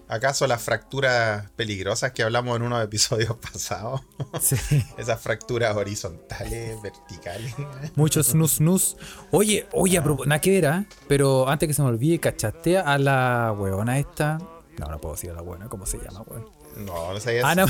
[0.10, 4.01] ¿Acaso las fracturas peligrosas que hablamos en unos episodios pasados?
[4.41, 4.55] Sí.
[4.97, 7.53] Esas fracturas horizontales, verticales.
[7.95, 8.97] Mucho snus snus.
[9.31, 10.86] Oye, oye, a propó- nada que ver, ¿ah?
[11.07, 14.38] pero antes que se me olvide, cachaste a la huevona esta.
[14.79, 16.45] No, no puedo decir a la buena, ¿cómo se llama, weón?
[16.77, 17.65] No, no sabía Ana.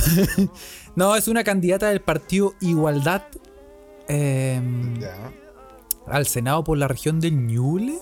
[0.95, 3.23] no, es una candidata del partido Igualdad
[4.09, 5.31] em, Ya.
[6.05, 7.97] al Senado por la región del Ñuble.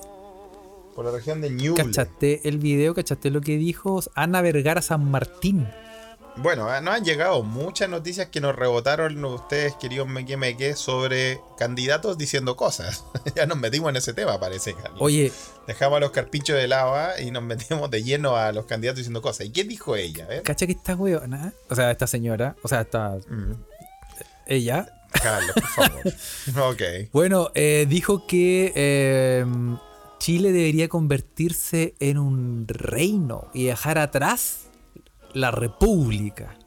[0.96, 1.84] Por la región de Ñuble.
[1.84, 2.96] ¿Cachaste el video?
[2.96, 5.68] ¿Cachaste lo que dijo Ana Vergara San Martín?
[6.38, 11.40] Bueno, ah, nos han llegado muchas noticias que nos rebotaron ustedes, queridos meque meque, sobre
[11.58, 13.06] candidatos diciendo cosas.
[13.36, 15.00] ya nos metimos en ese tema, parece, Carlos.
[15.00, 15.32] Oye,
[15.68, 19.22] Dejamos a los carpinchos de lava y nos metimos de lleno a los candidatos diciendo
[19.22, 19.48] cosas.
[19.48, 20.28] ¿Y qué dijo ella?
[20.28, 20.44] Ver.
[20.44, 21.54] ¿cacha que esta weona?
[21.70, 23.18] O sea, esta señora, o sea, esta.
[23.28, 23.54] Mm,
[24.46, 24.88] Ella.
[25.12, 26.14] Carlos, por favor.
[26.74, 26.82] ok.
[27.12, 29.46] Bueno, eh, dijo que eh,
[30.20, 34.66] Chile debería convertirse en un reino y dejar atrás
[35.36, 36.58] la república.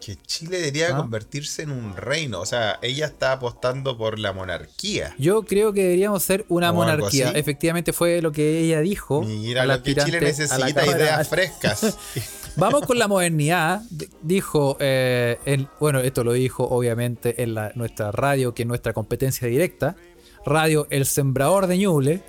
[0.00, 0.98] Que Chile debería Ah.
[0.98, 2.40] convertirse en un reino.
[2.40, 5.14] O sea, ella está apostando por la monarquía.
[5.18, 7.32] Yo creo que deberíamos ser una ¿O algo monarquía.
[7.32, 9.22] Efectivamente fue lo que ella dijo.
[9.22, 11.96] Mira al lo que Chile a necesita, ideas frescas.
[12.56, 13.82] Vamos con la modernidad.
[14.22, 19.48] Dijo, eh, bueno, esto lo dijo obviamente en la, nuestra radio, que es nuestra competencia
[19.48, 19.96] directa.
[20.44, 22.22] Radio El Sembrador de Ñuble.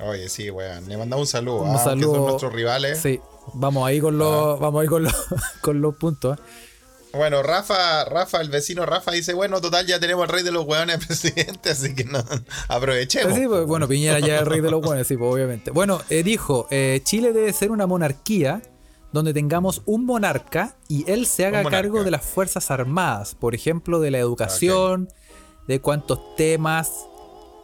[0.00, 0.88] Oye, sí, weón.
[0.88, 1.62] Le mandamos un saludo.
[1.62, 2.14] Un ah, saludo.
[2.14, 2.98] son nuestros rivales.
[2.98, 3.20] Sí,
[3.54, 5.14] vamos ahí con los, vamos ahí con los,
[5.60, 6.38] con los puntos.
[6.38, 6.42] ¿eh?
[7.16, 10.66] Bueno, Rafa, Rafa, el vecino Rafa dice, bueno, total, ya tenemos al rey de los
[10.66, 12.22] hueones presidente, así que no,
[12.68, 13.34] aprovechemos.
[13.34, 15.70] Sí, pues, bueno, Piñera ya es el rey de los buenos, sí, pues, obviamente.
[15.70, 18.62] Bueno, eh, dijo, eh, Chile debe ser una monarquía
[19.12, 23.98] donde tengamos un monarca y él se haga cargo de las Fuerzas Armadas, por ejemplo,
[24.00, 25.08] de la educación,
[25.68, 27.06] de cuántos temas.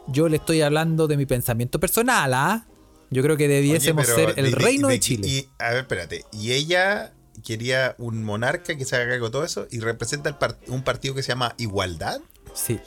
[0.07, 2.65] Yo le estoy hablando de mi pensamiento personal, ¿ah?
[3.13, 5.27] Yo creo que debiésemos ser el de- reino de, de- Chile.
[5.27, 6.25] Y, a ver, espérate.
[6.31, 7.13] Y ella
[7.45, 10.83] quería un monarca que se haga cargo de todo eso y representa el part- un
[10.83, 12.21] partido que se llama Igualdad.
[12.53, 12.79] Sí.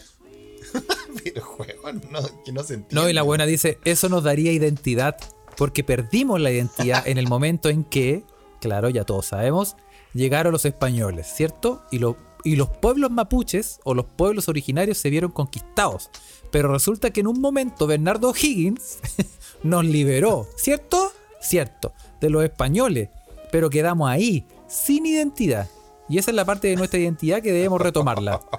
[1.24, 2.94] Pero, juego, no, que no se entiende.
[2.94, 5.16] No, y la buena dice, eso nos daría identidad,
[5.56, 8.24] porque perdimos la identidad en el momento en que,
[8.60, 9.76] claro, ya todos sabemos,
[10.12, 11.82] llegaron los españoles, ¿cierto?
[11.90, 16.10] Y, lo- y los pueblos mapuches o los pueblos originarios se vieron conquistados.
[16.50, 18.98] Pero resulta que en un momento Bernardo Higgins
[19.62, 21.12] nos liberó, ¿cierto?
[21.40, 23.08] Cierto, de los españoles,
[23.52, 25.68] pero quedamos ahí, sin identidad.
[26.08, 28.40] Y esa es la parte de nuestra identidad que debemos retomarla.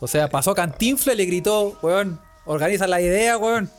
[0.00, 3.70] O sea, pasó Cantinfla y le gritó, weón, organiza la idea, weón.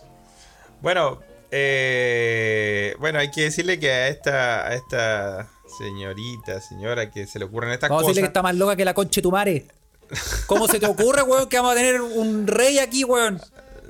[0.81, 7.39] Bueno, eh, bueno, hay que decirle que a esta, a esta señorita, señora, que se
[7.39, 8.15] le ocurren estas Vamos a cosas.
[8.15, 9.65] decirle que está más loca que la conche tu madre.
[10.47, 13.41] ¿Cómo se te ocurre, weón, que vamos a tener un rey aquí, weón?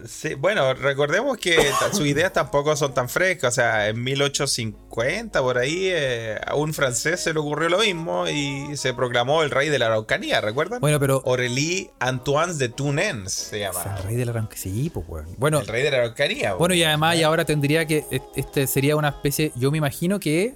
[0.08, 1.56] Sí, bueno, recordemos que
[1.92, 3.54] sus ideas tampoco son tan frescas.
[3.54, 8.28] O sea, en 1850, por ahí, eh, a un francés se le ocurrió lo mismo
[8.28, 10.80] y se proclamó el rey de la Araucanía, ¿recuerdan?
[10.82, 11.22] Bueno, pero.
[11.26, 13.98] Aurélie Antoine de Tunens se O sea, llama.
[13.98, 14.58] el rey de la arranque.
[14.58, 15.28] Sí, pues, weón.
[15.38, 16.54] Bueno, El rey de la Araucanía.
[16.56, 18.06] bueno, y además, y ahora tendría que.
[18.12, 19.52] e- Este sería una especie.
[19.56, 20.56] Yo me imagino que.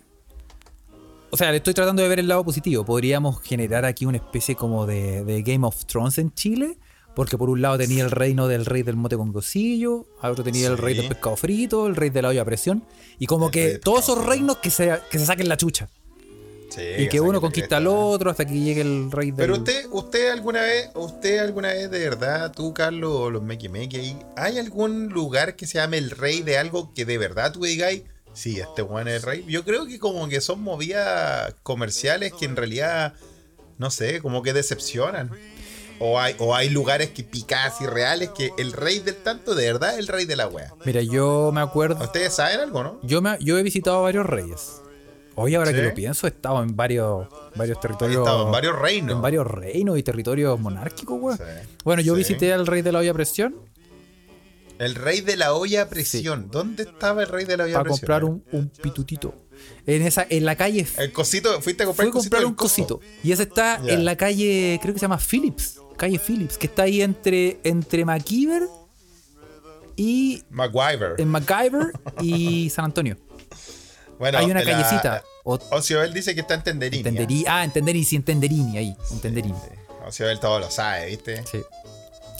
[1.31, 2.86] O sea, le estoy tratando de ver el lado positivo.
[2.86, 6.77] Podríamos generar aquí una especie como de, de Game of Thrones en Chile.
[7.15, 10.43] Porque por un lado tenía el reino del rey del mote con gocillo, al otro
[10.43, 12.84] tenía el rey del pescado frito, el rey de la olla a presión.
[13.17, 14.30] Y como El que todos esos frito.
[14.30, 15.89] reinos que se, que se saquen la chucha.
[16.69, 19.38] Sí, Y que uno conquista al otro hasta que llegue el rey del...
[19.38, 23.69] Pero usted, usted alguna vez, usted alguna vez de verdad, tú Carlos o los Meki
[23.69, 27.54] Meki ahí, ¿hay algún lugar que se llame el rey de algo que de verdad
[27.54, 29.45] tú digáis, sí, este weón es el rey?
[29.47, 33.13] Yo creo que como que son movidas comerciales que en realidad,
[33.78, 35.32] no sé, como que decepcionan.
[35.99, 39.65] O hay, o hay lugares que picadas y reales que el rey del tanto de
[39.71, 40.73] verdad es el rey de la wea.
[40.86, 42.03] Mira, yo me acuerdo...
[42.03, 42.99] ¿Ustedes saben algo, no?
[43.01, 44.81] Yo, me, yo he visitado varios reyes.
[45.36, 45.77] Hoy ahora ¿Sí?
[45.77, 48.19] que lo pienso, he estado en varios, varios He territorios...
[48.19, 49.15] estado en varios reinos.
[49.15, 51.38] en varios reinos y territorios monárquicos, weón.
[51.38, 51.43] Sí.
[51.86, 52.19] Bueno, yo Sí.
[52.19, 53.55] visité al rey de la olla a presión
[54.79, 56.49] El rey de la olla a presión.
[56.51, 57.99] ¿Dónde estaba el rey de la olla a para presión?
[58.01, 59.34] comprar un, un pitutito.
[59.86, 60.86] En esa, en la calle...
[60.97, 62.99] El cosito, fuiste a comprar Fui a el cosito comprar un cosito.
[63.23, 65.79] Y ese está en la calle, creo que se llama Phillips.
[65.97, 68.01] Calle Phillips, que está ahí entre, entre
[69.97, 71.15] y MacGyver.
[71.17, 73.17] en MacGyver y San Antonio.
[74.19, 75.23] Bueno, Hay una la- callecita.
[75.43, 77.43] O, Ociobel dice que está en Tenderini.
[77.47, 78.95] Ah, Entenderini, sí, Entenderini ahí.
[79.12, 79.53] Entenderini.
[79.53, 79.75] Sí.
[80.08, 81.43] Ociobel todo lo sabe, ¿viste?
[81.49, 81.60] Sí.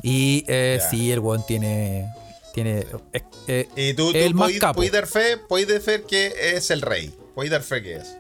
[0.04, 2.08] Y eh, sí, el weón tiene.
[2.54, 2.86] Tiene.
[3.14, 4.76] eh, eh, Y tú, tú el más podís- capo.
[4.78, 7.14] podís dar fe, podís dar fe que es el rey.
[7.36, 8.18] Podís dar fe que es.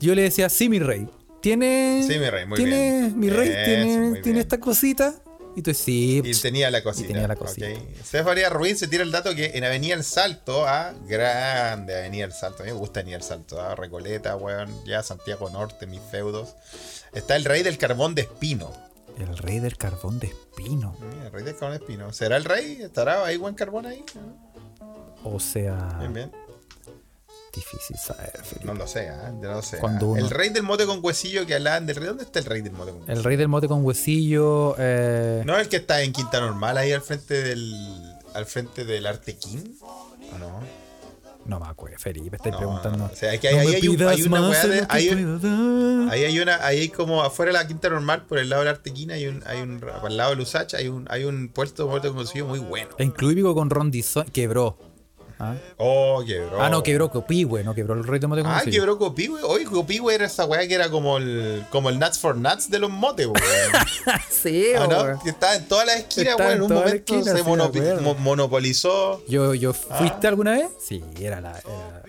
[0.00, 1.08] Yo le decía, sí, mi rey.
[1.42, 2.04] Tiene.
[2.08, 3.18] Sí, mi rey, muy tiene, bien.
[3.18, 5.14] Mi rey Eso, tiene, tiene esta cosita.
[5.54, 6.22] Y tú sí.
[6.24, 7.08] Y tenía la cosita.
[7.08, 7.66] tenía la cosita.
[7.66, 8.00] ok.
[8.00, 12.32] Estefanía Ruiz se tira el dato que en Avenida El Salto, ah, grande Avenida El
[12.32, 16.00] Salto, a mí me gusta Avenida El Salto, ah, Recoleta, weón, ya Santiago Norte, mis
[16.00, 16.54] feudos.
[17.12, 18.72] Está el rey del carbón de espino.
[19.18, 20.96] El rey del carbón de espino.
[21.24, 22.12] El rey del carbón de espino.
[22.12, 22.80] ¿Será el rey?
[22.80, 24.04] ¿Estará ahí buen carbón ahí?
[25.24, 25.96] O sea.
[25.98, 26.41] Bien, bien.
[27.54, 28.64] Difícil saber, Felipe.
[28.66, 29.06] No lo sé.
[29.06, 29.78] Yo no lo sé.
[29.82, 32.06] Uno- El rey del mote con huesillo que hablaban del rey.
[32.06, 33.18] ¿Dónde está el rey del mote con huesillo?
[33.18, 34.74] El rey del mote con huesillo.
[34.78, 38.14] Eh, ¿No es el que está en Quinta Normal ahí al frente del.
[38.34, 39.76] al frente del Artequín?
[39.82, 40.60] ¿O no?
[41.44, 43.04] No me acuerdo, Felipe, estáis No, preguntando.
[43.12, 46.12] o sea, hay una.
[46.12, 48.66] Ahí hay una, ahí hay como afuera de la quinta normal, por el lado de
[48.66, 51.82] la Artequina, hay un, hay un, al lado de Lusach, hay un, hay un puesto
[51.84, 52.90] de muerte conocido muy bueno.
[52.98, 54.78] En con Ron Dizon quebró.
[55.44, 55.54] ¿Ah?
[55.76, 56.62] Oh, quebró.
[56.62, 59.42] Ah, no, quebró Copihue, no quebró el rey de mote Ah, quebró Copihue.
[59.42, 62.78] Oye, Copihue era esa weá que era como el, como el Nuts for Nuts de
[62.78, 63.40] los motes, weón.
[64.30, 65.12] sí, Ah, weón.
[65.16, 65.22] ¿no?
[65.22, 66.52] Que estaba en todas las esquinas, weón.
[66.52, 69.22] En un momento se monopi- mo- monopolizó.
[69.28, 69.96] Yo, yo, Ah.
[69.98, 70.66] ¿Fuiste alguna vez?
[70.80, 71.58] Sí, era la.
[71.58, 72.02] Era,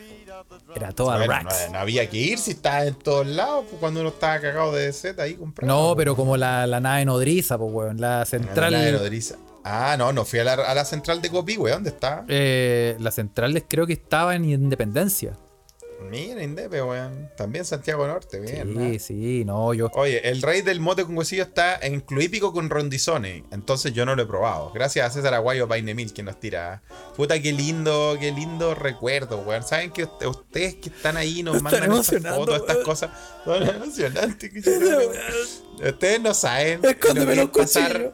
[0.76, 1.66] era toda Bueno, racks.
[1.68, 4.74] no, no había que ir si estaba en todos lados, pues, cuando uno estaba cagado
[4.74, 5.74] de Z ahí comprando.
[5.74, 8.00] No, pero como la, la nave nodriza, pues, weón.
[8.02, 8.72] La central.
[8.74, 9.36] La de nodriza.
[9.64, 12.26] Ah, no, no fui a la, a la central de Copihue, ¿dónde está?
[12.28, 15.38] eh, la central creo que estaba en Independencia.
[16.12, 17.30] Mira, Indepe, weón.
[17.38, 18.74] También Santiago Norte, bien.
[18.74, 18.82] ¿no?
[18.82, 19.90] Sí, sí, no, yo.
[19.94, 23.46] Oye, el rey del mote con huesillo está en Cluípico con Rondizone.
[23.52, 24.72] Entonces yo no lo he probado.
[24.74, 26.84] Gracias a César Aguayo Painemil que nos tira.
[27.16, 29.64] Puta, qué lindo, qué lindo recuerdo, weón.
[29.64, 33.10] Saben que usted- ustedes que están ahí nos Están mandan estas fotos, estas cosas.
[33.46, 34.50] Son emocionantes.
[34.52, 35.12] que yo-
[35.90, 36.84] Ustedes no saben.
[36.84, 38.14] Escóndeme lo los que es pasar cuchillos.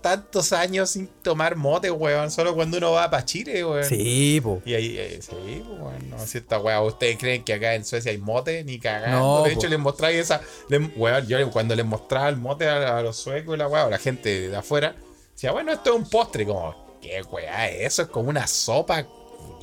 [0.00, 2.30] Tantos años sin tomar mote, weón.
[2.30, 3.84] Solo cuando uno va para Chile, weón.
[3.84, 4.62] Sí, po.
[4.64, 8.10] Y ahí, eh, sí, bueno, no, si esta weá, ¿ustedes creen que acá en Suecia
[8.12, 8.64] hay mote?
[8.64, 9.18] Ni cagando.
[9.18, 9.68] No, de hecho, po.
[9.68, 10.40] les mostráis esa.
[10.68, 13.86] les- weón, yo cuando les mostraba el mote a, a los suecos y la weá,
[13.86, 14.94] o la gente de afuera,
[15.34, 16.44] decía, bueno, esto es un postre.
[16.46, 17.26] Como, ¿qué es
[17.80, 18.02] eso?
[18.02, 19.06] Es como una sopa.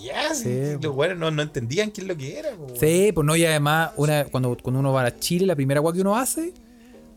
[0.01, 0.87] Ya, Sí, sí, po.
[0.87, 2.77] los weones no, no entendían qué es lo que era, po, weón.
[2.79, 5.93] Sí, pues no, y además, una, cuando, cuando uno va a Chile, la primera agua
[5.93, 6.53] que uno hace,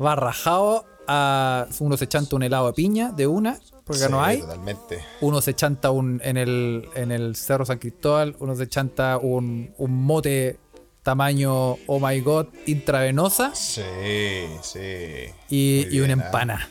[0.00, 1.66] va rajado a.
[1.80, 4.40] Uno se chanta un helado de piña de una, porque no hay.
[4.40, 5.02] Totalmente.
[5.20, 6.20] Uno se chanta un.
[6.22, 10.58] En el, en el Cerro San Cristóbal, uno se chanta un, un mote
[11.02, 13.80] tamaño oh my god intravenosa Sí,
[14.60, 15.30] sí.
[15.48, 16.26] y, y una ¿ah?
[16.26, 16.68] empana.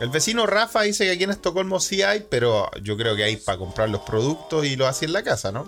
[0.00, 3.36] El vecino Rafa dice que aquí en Estocolmo sí hay, pero yo creo que hay
[3.36, 5.66] para comprar los productos y lo así en la casa, ¿no?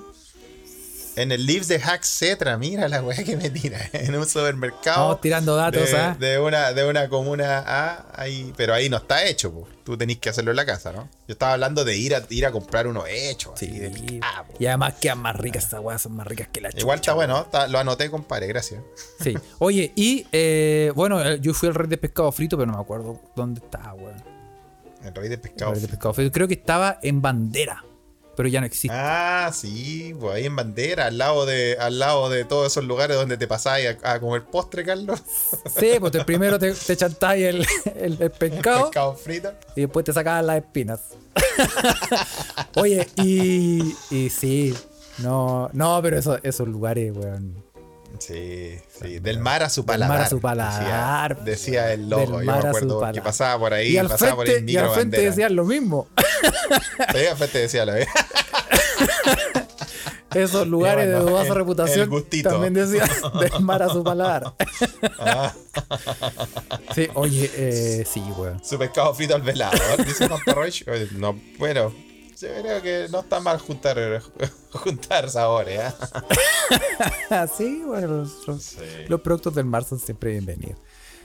[1.20, 3.78] En el Leaves de Hack Cetra, mira la weá que me tira.
[3.92, 5.09] En un supermercado.
[5.09, 6.16] Vamos tirando datos, de, ¿ah?
[6.18, 9.68] de una, de una comuna A, ahí, pero ahí no está hecho, po.
[9.85, 11.09] tú tenés que hacerlo en la casa, ¿no?
[11.28, 13.52] Yo estaba hablando de ir a, ir a comprar uno hecho.
[13.54, 13.78] así, Sí.
[13.78, 14.54] de picado, po.
[14.59, 17.14] Y además quedan más ricas estas weas, son más ricas que la Igual chucha, está
[17.14, 18.80] bueno, está- lo anoté, compadre, gracias.
[19.20, 19.35] Sí.
[19.59, 22.83] Oye, y eh, bueno, eh, yo fui al rey de pescado frito, pero no me
[22.83, 24.22] acuerdo dónde estaba, weón.
[25.04, 25.72] El rey de El pescado.
[25.72, 26.33] rey de pescado frito.
[26.33, 27.85] Creo que estaba en bandera,
[28.40, 28.96] pero ya no existe.
[28.98, 33.18] Ah, sí, pues ahí en bandera, al lado de, al lado de todos esos lugares
[33.18, 35.22] donde te pasáis a, a comer postre, Carlos.
[35.79, 39.53] Sí, pues te- primero te, te chantáis el, el, el pescado Pescado frito.
[39.76, 41.00] y después te sacaban las espinas.
[42.76, 44.74] Oye, y, y sí,
[45.18, 47.62] no, no, pero eso, esos lugares, weón.
[48.20, 49.18] Sí, sí.
[49.18, 50.16] Del mar a su Del paladar.
[50.18, 51.37] mar a su paladar.
[51.42, 52.38] Decía, decía el logo.
[52.38, 54.76] Del Yo me acuerdo que pasaba por ahí, Y al pasaba por ahí frente, y
[54.76, 55.30] al frente bandera.
[55.30, 56.06] decían lo mismo.
[57.12, 58.12] Sí, al frente decía lo mismo.
[60.35, 63.09] Esos lugares bueno, de dudosa el- reputación el también decían
[63.40, 64.54] del mar a su paladar.
[65.18, 65.52] Ah,
[66.94, 68.62] Sí, oye, eh, sí, weón.
[68.64, 70.83] su pescado frito al velador, dice Juan Parroch.
[70.88, 71.92] Oye, No, bueno,
[72.40, 74.22] yo creo que no está mal juntar,
[74.72, 75.81] juntar sabores.
[75.81, 75.92] ¿eh?
[77.57, 78.76] Sí, bueno, los, los-
[79.09, 80.79] los productos del mar son siempre bienvenidos.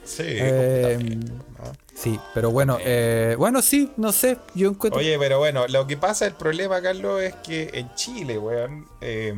[0.03, 1.71] Sí, Eh, ¿no?
[1.95, 4.99] Sí, pero bueno, eh, bueno, sí, no sé, yo encuentro...
[4.99, 9.33] Oye, pero bueno, lo que pasa, el problema, Carlos, es que en Chile, weón, eh,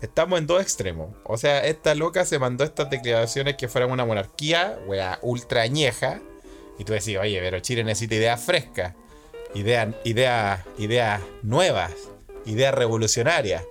[0.00, 1.14] estamos en dos extremos.
[1.24, 6.20] O sea, esta loca se mandó estas declaraciones que fueran una monarquía, weón, ultra añeja.
[6.80, 8.94] Y tú decís, oye, pero Chile necesita ideas frescas,
[9.54, 11.92] ideas idea, ideas nuevas,
[12.46, 13.62] ideas revolucionarias.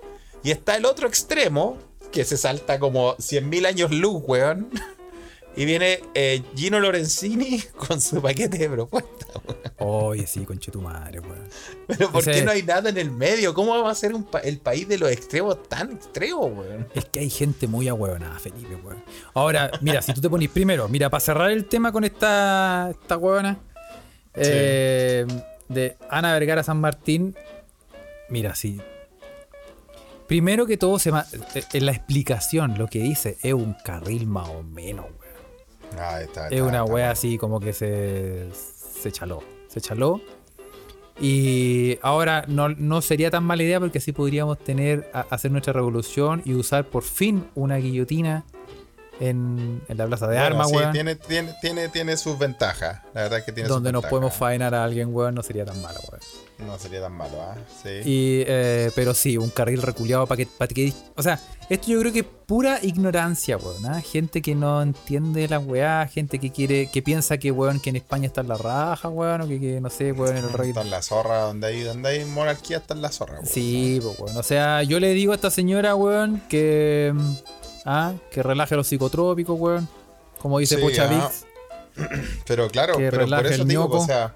[0.44, 1.78] Y está el otro extremo,
[2.10, 4.68] que se salta como 100.000 años luz, weón.
[5.54, 9.28] Y viene eh, Gino Lorenzini con su paquete de propuestas.
[9.80, 11.46] Oye, sí, conche tu madre, weón.
[11.86, 13.52] Pero ¿por Ese- qué no hay nada en el medio?
[13.52, 16.88] ¿Cómo vamos a ser un pa- el país de los extremos tan extremos, weón?
[16.94, 19.04] Es que hay gente muy ahueonada, Felipe, weón.
[19.34, 23.18] Ahora, mira, si tú te pones primero, mira, para cerrar el tema con esta, esta
[23.18, 23.58] huevona
[24.32, 25.26] eh,
[25.72, 27.34] de Ana Vergara San Martín,
[28.28, 28.80] mira, sí.
[30.28, 34.48] Primero que todo, se eh, en la explicación, lo que dice es un carril más
[34.48, 35.98] o menos, weón.
[35.98, 39.42] Ah, está, Es una wea así como que se, se chaló.
[39.68, 40.20] Se chaló.
[41.20, 45.74] Y ahora no, no sería tan mala idea porque así podríamos tener, a- hacer nuestra
[45.74, 48.44] revolución y usar por fin una guillotina
[49.22, 50.92] en, en la plaza de Bueno, armas, sí, weón.
[50.92, 53.00] tiene, tiene, tiene, tiene sus ventajas.
[53.14, 54.10] La verdad es que tiene sus donde nos ventajas.
[54.10, 56.22] podemos faenar a alguien, weón, no sería tan malo, weón.
[56.68, 57.56] No sería tan malo, ¿ah?
[57.82, 57.88] Sí.
[58.04, 60.92] Y, eh, pero sí, un carril reculeado para que, pa' que.
[61.16, 63.84] O sea, esto yo creo que es pura ignorancia, weón.
[63.86, 64.00] ¿ah?
[64.00, 67.96] Gente que no entiende la weá, gente que quiere, que piensa que, weón, que en
[67.96, 70.68] España está en la raja, weón, o que, que, no sé, weón, el rey.
[70.70, 73.34] Está en la zorra, donde hay, donde hay monarquía está en la zorra.
[73.34, 73.46] weón.
[73.46, 74.36] Sí, pues, weón.
[74.36, 77.12] O sea, yo le digo a esta señora, weón, que.
[77.84, 79.88] Ah, que relaje los psicotrópicos, weón.
[80.38, 81.30] Como dice Sí, Pocha ah.
[82.46, 84.34] Pero claro, Que pero por eso digo, o sea,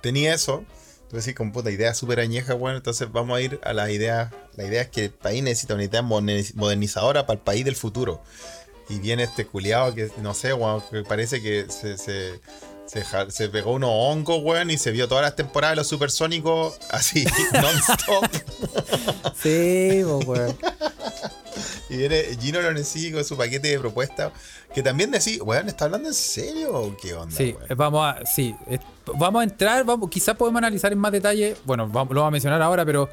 [0.00, 0.64] tenía eso.
[1.02, 4.32] Entonces sí, con puta idea súper añeja, bueno, entonces vamos a ir a las ideas.
[4.54, 7.74] La idea es que el país necesita una idea moderniz- modernizadora para el país del
[7.74, 8.22] futuro.
[8.88, 12.40] Y viene este culiado que, no sé, weón, que parece que se, se,
[12.86, 16.74] se, se pegó unos hongos, weón, y se vio todas las temporadas de los supersónicos
[16.90, 18.24] así, non-stop.
[19.42, 20.56] Sí, weón.
[21.88, 24.32] Y viene Gino Lorenzi con su paquete de propuestas.
[24.74, 27.36] Que también decís, weón, ¿está hablando en serio o qué onda?
[27.36, 27.76] Sí, weón?
[27.76, 28.54] vamos a, sí,
[29.18, 32.62] vamos a entrar, vamos, quizás podemos analizar en más detalle, bueno, lo vamos a mencionar
[32.62, 33.08] ahora, pero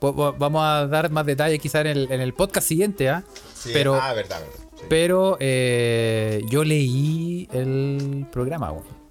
[0.00, 3.22] vamos a dar más detalles quizás en el, en el podcast siguiente, ¿ah?
[3.54, 4.68] Sí, pero ah, verdad, verdad.
[4.76, 4.84] sí.
[4.88, 9.01] pero eh, yo leí el programa, weón.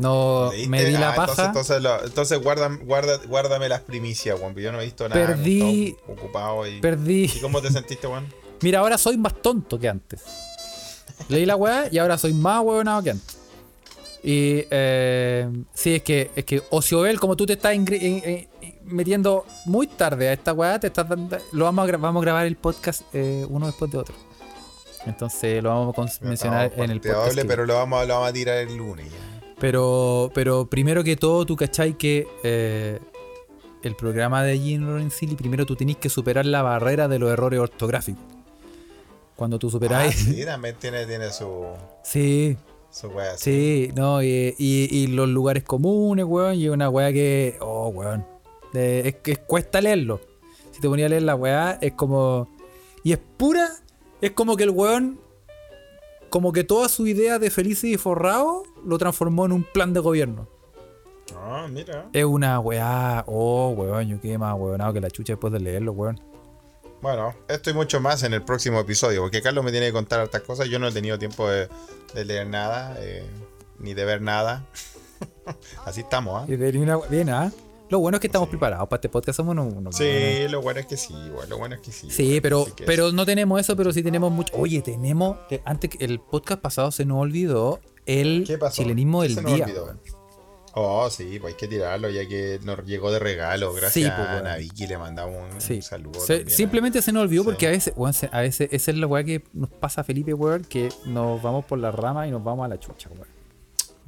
[0.00, 0.68] No ¿Leíste?
[0.70, 1.44] me di la Ah, paja.
[1.46, 4.54] Entonces, entonces, lo- entonces guarda, guarda, guárdame las primicias, Juan.
[4.54, 5.20] Yo no he visto nada.
[5.20, 7.24] Perdí- ocupado y, Perdí.
[7.34, 8.26] ¿Y cómo te sentiste, Juan?
[8.62, 10.22] Mira, ahora soy más tonto que antes.
[11.28, 13.36] Leí la weá y ahora soy más huevonado que antes.
[14.22, 18.48] Y eh, sí, es que, es que Ociobel, como tú te estás en- en-
[18.84, 22.46] metiendo muy tarde a esta weá, te estás dando- lo vamos a, vamos a grabar
[22.46, 24.14] el podcast eh, uno después de otro.
[25.06, 27.34] Entonces lo vamos a mencionar en el podcast.
[27.34, 29.39] que- pero lo vamos, lo vamos a tirar el lunes ya.
[29.60, 32.98] Pero, pero primero que todo, tú cachai que eh,
[33.82, 37.60] el programa de Gene Lorenzini, primero tú tenés que superar la barrera de los errores
[37.60, 38.22] ortográficos.
[39.36, 40.14] Cuando tú Ah, superáis.
[40.16, 41.64] sí, también tiene, tiene su,
[42.02, 42.56] sí,
[42.90, 43.44] su wea así.
[43.88, 47.56] sí, no, y, y- y los lugares comunes, weón, y una weá que.
[47.60, 48.26] Oh, weón.
[48.74, 50.20] eh, es que cuesta leerlo.
[50.72, 52.48] Si te ponía a leer la weá, es como.
[53.04, 53.68] Y es pura.
[54.22, 55.20] Es como que el weón.
[56.30, 60.00] Como que toda su idea de feliz y forrado lo transformó en un plan de
[60.00, 60.48] gobierno.
[61.36, 62.08] Ah, mira.
[62.12, 63.24] Es una weá.
[63.26, 66.20] Oh, weón, yo quedé más weonado que la chucha después de leerlo, weón.
[67.02, 70.20] Bueno, esto y mucho más en el próximo episodio, porque Carlos me tiene que contar
[70.20, 70.68] hartas cosas.
[70.68, 71.68] Yo no he tenido tiempo de,
[72.14, 73.24] de leer nada, eh,
[73.78, 74.66] ni de ver nada.
[75.86, 76.44] Así estamos, ¿ah?
[76.52, 77.50] Y de- y una- Bien, ¿ah?
[77.90, 79.36] Lo bueno es que estamos preparados para este podcast.
[79.36, 79.74] Somos unos.
[79.74, 79.96] unos.
[79.96, 82.08] Sí, lo bueno es que sí, igual, lo bueno es que sí.
[82.10, 84.54] Sí, pero, pero no tenemos eso, pero sí tenemos mucho.
[84.56, 85.36] Oye, tenemos.
[85.48, 89.66] te- antes el podcast pasado se nos olvidó el chilenismo ¿Qué del se día.
[90.74, 93.72] Oh, sí, pues hay que tirarlo ya que nos llegó de regalo.
[93.72, 94.38] Gracias Sí, pues, a.
[94.38, 95.74] Ana Vicky, le mandamos un, Sí.
[95.74, 96.20] un saludo.
[96.20, 97.46] Se- también a- simplemente se nos olvidó Sí.
[97.48, 100.32] porque a veces, se- a veces esa es la weá que nos pasa a Felipe,
[100.32, 103.26] weón, que nos vamos por la rama y nos vamos a la chucha, weón.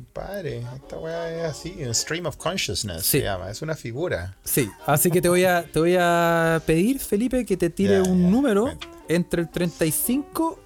[0.07, 3.19] Compadre, esta weá es así, un stream of consciousness Sí.
[3.19, 4.37] se llama, es una figura.
[4.45, 8.31] Sí, así que te voy a, te voy a pedir, Felipe, que te tire un
[8.31, 8.77] número
[9.09, 10.59] entre el 35.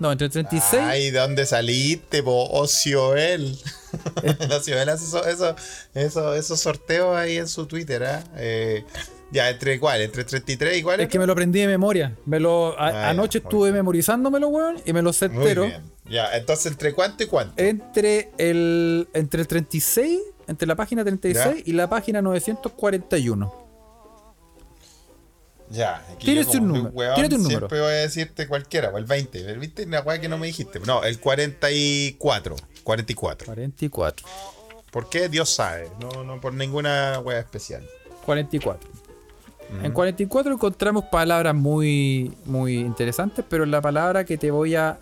[0.00, 0.82] No, entre el 36.
[0.84, 2.46] Ay, ¿de dónde saliste, po?
[2.50, 3.56] Ocioel.
[4.56, 5.56] Ocioel hace eso, eso,
[5.94, 8.24] eso, esos sorteos ahí en su Twitter, ¿ah?
[8.36, 8.84] Eh,
[9.30, 10.02] ya, ¿entre cuál?
[10.02, 11.00] ¿Entre 33 y cuál?
[11.00, 12.14] Es que me lo aprendí de memoria.
[12.26, 13.76] Me lo, a- Ah, anoche estuve bien.
[13.76, 15.70] memorizándomelo, weón, y me lo sé entero.
[16.08, 17.62] Ya, entonces, ¿entre cuánto y cuánto?
[17.62, 23.66] Entre el, entre el 36, entre la página 36 y la página 941.
[25.68, 27.58] Ya, aquí como un número, weón, tírate un número.
[27.60, 29.54] Siempre voy a decirte cualquiera, o el 20.
[29.54, 30.78] ¿Viste una weá que no me dijiste?
[30.80, 32.56] No, el 44.
[32.84, 33.46] 44.
[33.46, 34.26] 44.
[34.92, 35.28] ¿Por qué?
[35.28, 35.90] Dios sabe.
[36.00, 37.84] No, no por ninguna weá especial.
[38.24, 38.88] 44.
[39.82, 44.98] En 44 encontramos palabras muy, muy interesantes, pero la palabra que te voy a.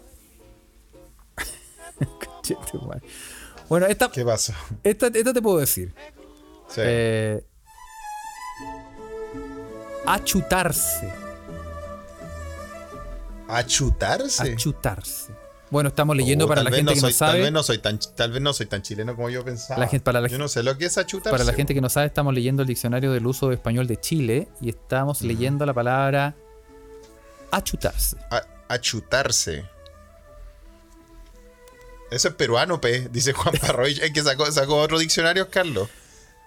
[3.69, 4.53] Bueno, esta, ¿Qué pasó?
[4.83, 5.95] esta, esta te puedo decir.
[6.69, 6.81] Sí.
[6.85, 7.45] Eh,
[10.07, 11.13] achutarse.
[13.49, 14.53] ¿Achutarse?
[14.53, 15.33] Achutarse.
[15.71, 17.41] Bueno, estamos leyendo Oh, para tal la gente no que soy, no Tal sabe.
[17.43, 19.81] vez, no soy tan, tal vez no soy tan chileno como yo pensaba.
[19.81, 21.31] La gente- para la yo no sé lo que es achutarse.
[21.31, 24.49] Para la gente que no sabe, estamos leyendo el diccionario del uso español de Chile
[24.61, 26.35] y estamos leyendo la palabra
[27.51, 28.17] achutarse.
[28.31, 29.65] A- achutarse.
[32.15, 33.99] Eso es peruano, pe, dice Juan Parroy.
[34.03, 35.89] Es que sacó, sacó otro diccionario, Carlos.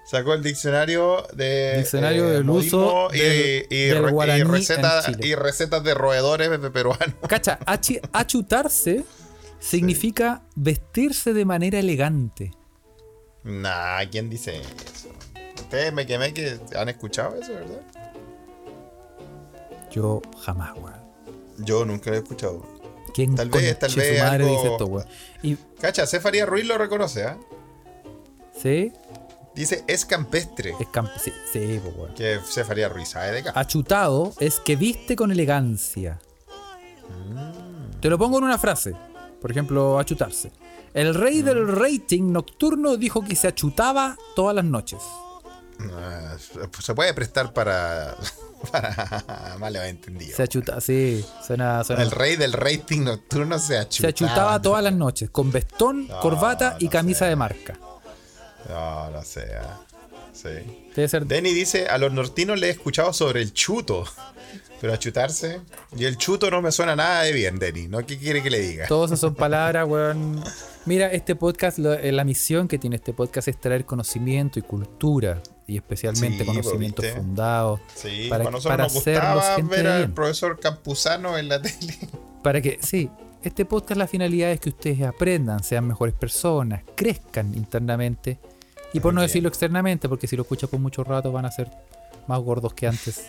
[0.09, 1.79] Sacó el diccionario de.
[1.79, 5.27] Diccionario del modismo uso y, del- y del re- y guaraní en recetas, Chile.
[5.27, 7.13] y recetas de roedores peruanos.
[7.27, 9.03] Cacha, achi- achutarse
[9.59, 12.51] significa vestirse de manera elegante.
[13.43, 15.09] Nah, ¿quién dice eso?
[15.59, 17.81] Ustedes me quemé que han escuchado eso, ¿verdad?
[19.91, 20.95] Yo jamás, weón.
[21.57, 22.65] Yo nunca lo he escuchado.
[23.13, 25.05] ¿Quién Tal vez, tal vez madre algo- dice esto?
[25.43, 27.37] Y, Cacha, Cefaría Ruiz lo reconoce, ¿ah?
[28.61, 28.91] ¿Sí?
[29.55, 30.73] Dice, es campestre.
[30.79, 32.13] Es camp sí, sí, pues, weón.
[32.13, 33.53] Que Cefaría Ruiz sabe de acá.
[33.55, 36.19] Achutado es que viste con elegancia.
[37.99, 38.93] Te lo pongo en una frase.
[39.41, 40.51] Por ejemplo, achutarse.
[40.93, 44.99] El rey del rating nocturno dijo que se achutaba todas las noches.
[45.91, 46.35] Ah,
[46.79, 48.15] se puede prestar para,
[48.71, 50.35] para malos entendidos.
[50.35, 53.99] Se achutaba, sí, suena, suena- El rey del rating nocturno se achutaba.
[53.99, 57.77] Se achutaba todas las noches, con vestón, No, corbata y camisa de marca.
[58.69, 59.47] No, no sé.
[59.61, 59.79] ah.
[60.33, 60.49] Sí.
[60.95, 61.25] Debe ser.
[61.25, 64.03] Denny dice, a los nortinos le he escuchado sobre el chuto.
[64.79, 65.61] Pero achutarse.
[65.97, 67.87] Y el chuto no me suena nada de bien, Denny.
[67.87, 68.05] ¿No?
[68.05, 68.85] ¿Qué quiere que le diga?
[68.87, 70.43] Todos esas son palabras, weón.
[70.85, 75.41] Mira, este podcast, eh, la misión que tiene este podcast es traer conocimiento y cultura.
[75.68, 77.20] Y especialmente Sí, conocimientos ¿viste?
[77.20, 77.82] fundados.
[77.93, 80.13] Sí, para, a nosotros para nos gustaba gente ver al bien.
[80.13, 81.97] profesor Campuzano en la tele.
[82.41, 83.09] Para que, sí,
[83.43, 88.39] este podcast, la finalidad es que ustedes aprendan, sean mejores personas, crezcan internamente.
[88.93, 91.70] Y por no decirlo externamente, porque si lo escuchas por mucho rato van a ser
[92.28, 93.26] más gordos que antes.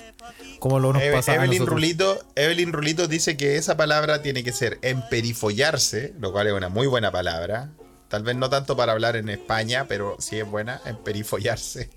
[0.61, 1.75] Como lo nos Eve- pasa a Evelyn, nosotros.
[1.75, 6.69] Rulito, Evelyn Rulito dice que esa palabra tiene que ser emperifollarse, lo cual es una
[6.69, 7.71] muy buena palabra.
[8.09, 11.91] Tal vez no tanto para hablar en España, pero sí es buena, emperifollarse.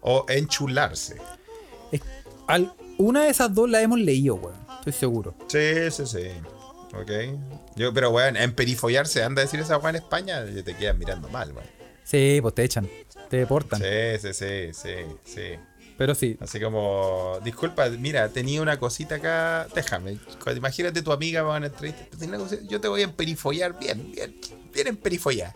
[0.00, 1.16] O enchularse.
[1.92, 2.02] Es-
[2.46, 4.56] al- una de esas dos la hemos leído, weón.
[4.78, 5.34] Estoy seguro.
[5.48, 6.28] Sí, sí, sí.
[6.94, 7.10] Ok.
[7.76, 11.28] Yo, pero weón, emperifollarse, anda a decir esa weón en España, y te quedan mirando
[11.28, 11.66] mal, weón.
[12.04, 12.88] Sí, pues te echan,
[13.28, 13.80] te deportan.
[13.80, 13.86] Sí,
[14.20, 14.90] sí, sí, sí,
[15.24, 15.42] sí.
[15.98, 20.16] Pero sí, Así como, disculpa, mira, tenía una cosita acá, déjame,
[20.56, 22.06] imagínate tu amiga va a una entrevista,
[22.68, 24.34] yo te voy a emperifollar bien, bien,
[24.72, 25.52] bien emperifollar.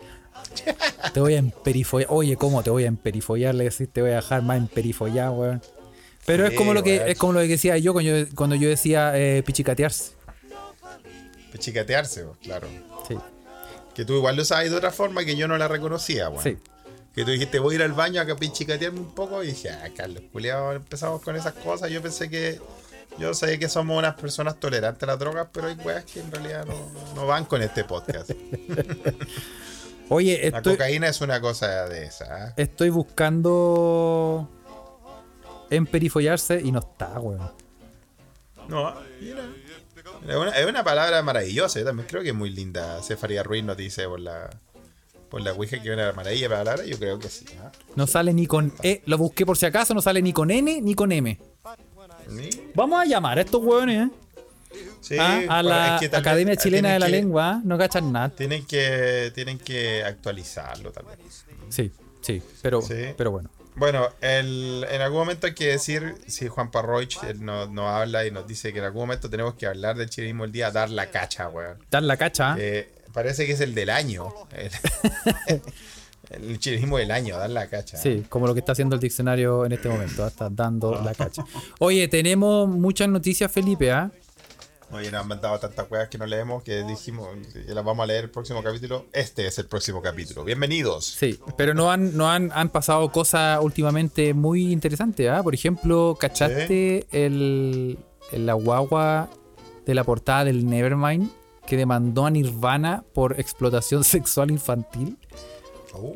[1.13, 2.07] Te voy a emperifollar.
[2.11, 3.55] Oye, ¿cómo te voy a emperifollar?
[3.55, 5.61] Le decís, te voy a dejar más emperifollado, weón.
[6.25, 7.09] Pero es como lo que weón.
[7.09, 10.13] es como lo que decía yo cuando yo, cuando yo decía eh, pichicatearse.
[11.51, 12.67] Pechicatearse, pues, claro.
[13.07, 13.15] Sí,
[13.93, 16.43] Que tú igual lo sabes de otra forma que yo no la reconocía, weón.
[16.43, 16.57] sí.
[17.13, 19.87] Que tú dijiste, voy a ir al baño a pichicatearme un poco, y dije, ah,
[19.95, 22.59] Carlos, culiao, empezamos con esas cosas, yo pensé que,
[23.19, 26.31] yo sé que somos unas personas tolerantes a las drogas, pero hay weas que en
[26.31, 26.73] realidad no,
[27.15, 28.31] no van con este podcast.
[30.13, 32.53] Oye, La cocaína es una cosa de esa, ¿ah?
[32.55, 34.47] estoy buscando
[35.71, 37.51] emperifollarse y no está, weón.
[38.67, 39.43] No, mira.
[40.27, 41.79] Es una, es una palabra maravillosa.
[41.79, 43.01] Yo también creo que es muy linda.
[43.01, 44.49] Cefaría Ruiz nos dice por la
[45.29, 46.85] por la Ouija que es una maravilla de palabra.
[46.85, 47.45] Yo creo que sí.
[47.61, 47.71] ¿ah?
[47.95, 49.01] No sale ni con E.
[49.05, 51.39] Lo busqué por si acaso, no sale ni con N ni con M.
[52.29, 54.11] Sí, Vamos a llamar a estos hueones, ¿eh?
[55.03, 57.61] Sí, Ah, a la es que Academia Chilena tienen de la que- Lengua, ¿eh?
[57.65, 58.29] no cachan nada.
[58.29, 61.45] Tienen que, tienen que actualizarlo tal vez.
[61.69, 61.91] Sí,
[62.21, 63.13] sí, pero, Sí.
[63.17, 63.49] pero bueno.
[63.75, 68.23] Bueno, el- en algún momento hay que decir, si Juan Parroich él nos, nos habla
[68.25, 70.89] y nos dice que en algún momento tenemos que hablar del chirismo el día, dar
[70.91, 71.77] la cacha, weón.
[71.89, 72.55] Dar la cacha.
[72.59, 74.31] Eh, parece que es el del año.
[74.51, 74.69] El,
[76.29, 77.97] el chirismo del año, dar la cacha.
[77.97, 80.27] Sí, como lo que está haciendo el diccionario en este momento, ¿ah?
[80.27, 81.43] está dando la cacha.
[81.79, 84.11] Oye, tenemos muchas noticias, Felipe, ¿ah?
[84.93, 88.07] Oye, nos han mandado tantas weas que no leemos que dijimos que las vamos a
[88.07, 89.05] leer el próximo capítulo.
[89.11, 90.43] Este es el próximo capítulo.
[90.43, 91.05] Bienvenidos.
[91.05, 95.41] Sí, pero no han, no han, han pasado cosas últimamente muy interesantes, ¿ah?
[95.43, 97.97] Por ejemplo, ¿cachaste el,
[98.31, 99.29] el- la guagua
[99.85, 101.29] de la portada del Nevermind
[101.65, 105.17] que demandó a Nirvana por explotación sexual infantil?
[105.93, 106.15] Oh,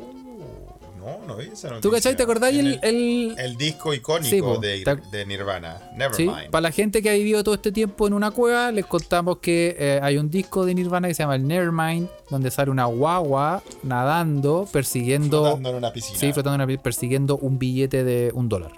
[1.28, 1.80] no, vi esa noticia.
[1.80, 2.16] ¿Tú cachai?
[2.16, 2.52] ¿Te acordás?
[2.52, 5.78] El, el- el disco icónico Sí, po, de, de Nirvana,
[6.12, 6.50] Sí, Nevermind.
[6.50, 9.76] para la gente que ha vivido todo este tiempo en una cueva, les contamos que
[9.78, 13.62] eh, hay un disco de Nirvana que se llama el Nevermind, donde sale una guagua
[13.82, 15.42] nadando, persiguiendo.
[15.42, 16.18] Flotando en una piscina.
[16.18, 18.72] Sí, flotando en una pi- persiguiendo un billete de un dólar.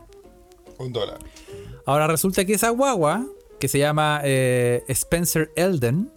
[0.79, 1.19] Un dólar.
[1.87, 3.27] Ahora resulta que esa guagua,
[3.59, 6.11] que se llama eh, Spencer Elden,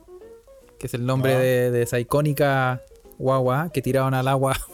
[0.79, 2.81] que es el nombre de, de esa icónica
[3.17, 4.57] guagua que tiraron al agua,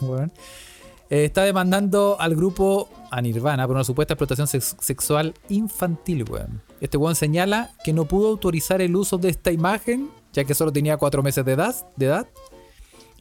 [1.10, 6.62] eh, está demandando al grupo a Nirvana por una supuesta explotación sex- sexual infantil, weón.
[6.80, 10.72] Este weón señala que no pudo autorizar el uso de esta imagen, ya que solo
[10.72, 12.28] tenía cuatro meses de edad, de edad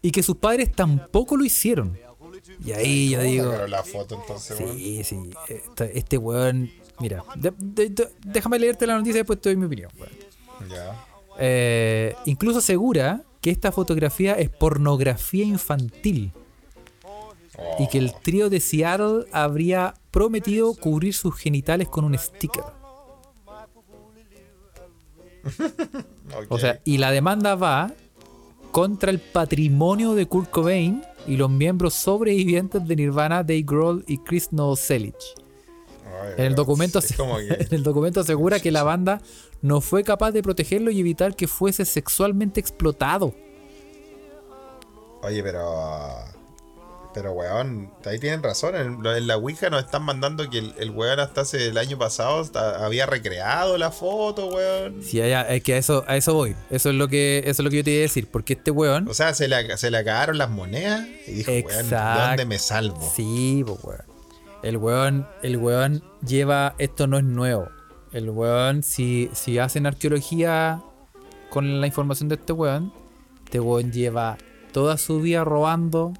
[0.01, 1.97] y que sus padres tampoco lo hicieron.
[2.65, 3.67] Y ahí yo ¿Cómo digo...
[3.67, 4.77] la foto entonces, weón?
[4.77, 5.17] Sí, sí.
[5.49, 6.69] Este, este weón.
[6.99, 9.91] Mira, de- de- de- déjame leerte la noticia y después te doy mi opinión.
[9.99, 10.69] weón.
[10.69, 11.05] Ya.
[11.39, 16.33] Eh, incluso asegura que esta fotografía es pornografía infantil
[17.77, 22.63] y que el trío de Seattle habría prometido cubrir sus genitales con un sticker.
[26.49, 27.91] O sea, y la demanda va
[28.71, 34.19] contra el patrimonio de Kurt Cobain y los miembros sobrevivientes de Nirvana, Dave Grohl y
[34.19, 35.15] Chris Novoselic.
[36.37, 36.99] En el documento,
[37.39, 39.21] en el documento asegura que la banda
[39.61, 43.33] no fue capaz de protegerlo y evitar que fuese sexualmente explotado.
[45.21, 46.38] Oye, pero.
[47.13, 48.75] Pero, weón, ahí tienen razón.
[48.75, 51.97] En, en la Ouija nos están mandando que el, el weón hasta hace el año
[51.97, 55.01] pasado hasta había recreado la foto, weón.
[55.01, 56.55] Sí, ya, es que a eso, a eso voy.
[56.69, 58.27] Eso es lo que, eso es lo que yo te iba a decir.
[58.31, 59.07] Porque este weón.
[59.07, 62.59] O sea, se le, se le acabaron las monedas y dijo, weón, ¿de dónde me
[62.59, 63.11] salvo?
[63.15, 64.03] Sí, pues weón.
[64.61, 66.75] El weón, el weón lleva.
[66.77, 67.69] Esto no es nuevo.
[68.11, 70.81] El weón, si, si hacen arqueología
[71.49, 72.93] con la información de este weón,
[73.45, 74.37] este weón lleva
[74.71, 76.13] toda su vida robando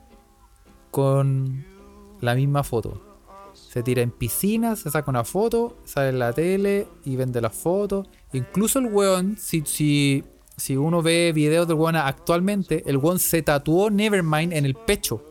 [1.00, 1.66] con
[2.20, 3.02] la misma foto.
[3.54, 7.56] Se tira en piscinas, se saca una foto, sale en la tele y vende las
[7.56, 8.08] fotos.
[8.34, 10.24] Incluso el weón, si, si,
[10.58, 15.24] si uno ve videos del weón actualmente, el weón se tatuó Nevermind en el pecho.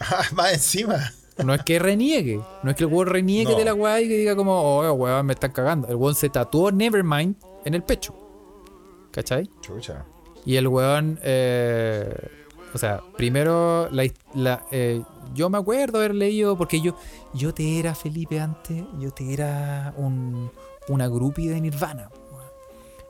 [0.00, 0.96] Ah, Más encima.
[1.44, 3.58] No es que reniegue, no es que el weón reniegue No.
[3.58, 5.88] de la weá y que diga como, oh, weón, me están cagando.
[5.88, 8.14] El weón se tatuó Nevermind en el pecho.
[9.12, 9.48] ¿Cachai?
[9.60, 10.04] Chucha.
[10.44, 12.14] Y el weón, eh,
[12.74, 14.04] o sea, primero, la,
[14.34, 15.02] la, eh,
[15.34, 16.94] yo me acuerdo haber leído, porque yo,
[17.34, 20.50] yo te era, Felipe, antes, yo te era un,
[20.88, 22.10] una groupie de Nirvana.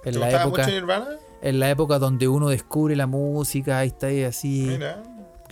[0.05, 1.09] En ¿Te la, gustaba época, mucho Nirvana?
[1.43, 5.01] en la época donde uno descubre la música y está ahí así Mira.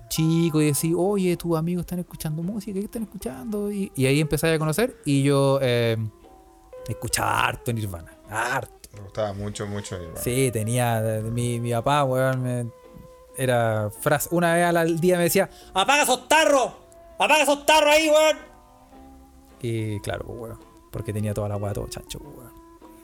[0.08, 3.70] chico y decir, oye, tus amigos están escuchando música, ¿qué están escuchando?
[3.70, 5.96] Y, y ahí empezáis a conocer y yo eh,
[6.88, 8.88] escuchaba harto Nirvana, harto.
[8.94, 10.20] Me gustaba mucho, mucho Nirvana.
[10.20, 12.79] Sí, tenía, mi, mi papá, weón, me-
[13.42, 16.72] era frase, una vez al día me decía, apaga esos tarros,
[17.18, 18.38] apaga esos tarros ahí, weón.
[19.62, 20.58] Y claro, pues, weón,
[20.90, 22.60] porque tenía toda la weá, todo chancho, pues, weón.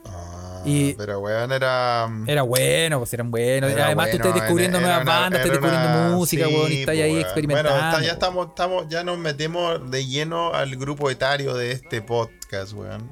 [0.08, 2.08] Ah, Y- pero weón era.
[2.28, 3.70] Era bueno, pues eran buenos.
[3.72, 6.72] Era Además, tú bueno, estás descubriendo era nuevas bandas, estás descubriendo una- música, sí, weón,
[6.72, 7.72] y estás pues, ahí experimentando.
[7.72, 12.02] Bueno, está- ya estamos, estamos, ya nos metemos de lleno al grupo etario de este
[12.02, 13.10] podcast, weón.